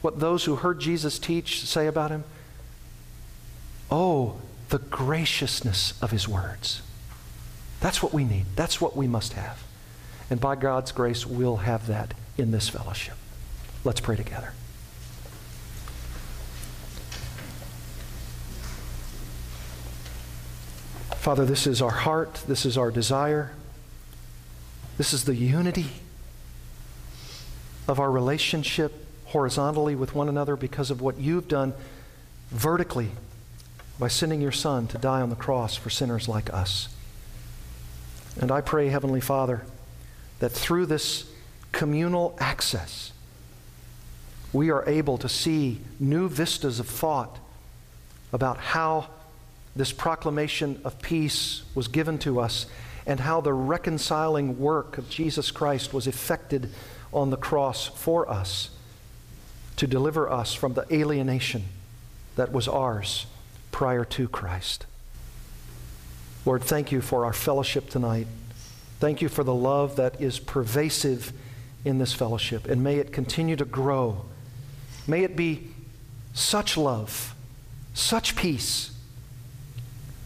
[0.00, 2.24] what those who heard Jesus teach say about him?
[3.90, 4.40] Oh,
[4.70, 6.82] the graciousness of his words.
[7.80, 8.46] That's what we need.
[8.56, 9.62] That's what we must have.
[10.30, 13.14] And by God's grace, we'll have that in this fellowship.
[13.84, 14.52] Let's pray together.
[21.16, 22.42] Father, this is our heart.
[22.48, 23.52] This is our desire.
[24.98, 25.86] This is the unity
[27.86, 31.74] of our relationship horizontally with one another because of what you've done
[32.50, 33.10] vertically
[33.98, 36.88] by sending your Son to die on the cross for sinners like us.
[38.40, 39.62] And I pray, Heavenly Father,
[40.40, 41.31] that through this
[41.82, 43.10] communal access,
[44.52, 47.40] we are able to see new vistas of thought
[48.32, 49.08] about how
[49.74, 52.66] this proclamation of peace was given to us
[53.04, 56.70] and how the reconciling work of Jesus Christ was effected
[57.12, 58.70] on the cross for us
[59.74, 61.64] to deliver us from the alienation
[62.36, 63.26] that was ours
[63.72, 64.86] prior to Christ.
[66.46, 68.28] Lord, thank you for our fellowship tonight.
[69.00, 71.32] Thank you for the love that is pervasive
[71.84, 74.24] in this fellowship, and may it continue to grow.
[75.06, 75.68] May it be
[76.32, 77.34] such love,
[77.94, 78.92] such peace,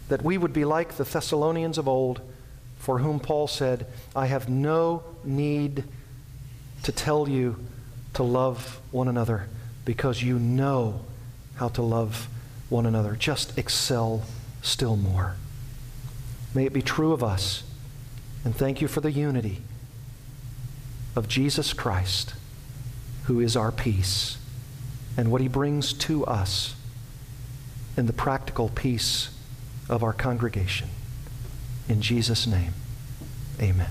[0.09, 2.21] that we would be like the Thessalonians of old,
[2.77, 5.83] for whom Paul said, I have no need
[6.83, 7.57] to tell you
[8.13, 9.47] to love one another
[9.83, 11.01] because you know
[11.55, 12.27] how to love
[12.69, 13.15] one another.
[13.15, 14.23] Just excel
[14.61, 15.35] still more.
[16.53, 17.63] May it be true of us.
[18.45, 19.61] And thank you for the unity
[21.17, 22.35] of Jesus Christ,
[23.23, 24.37] who is our peace,
[25.17, 26.75] and what he brings to us
[27.97, 29.35] in the practical peace
[29.89, 30.89] of our congregation.
[31.89, 32.73] In Jesus' name,
[33.59, 33.89] amen.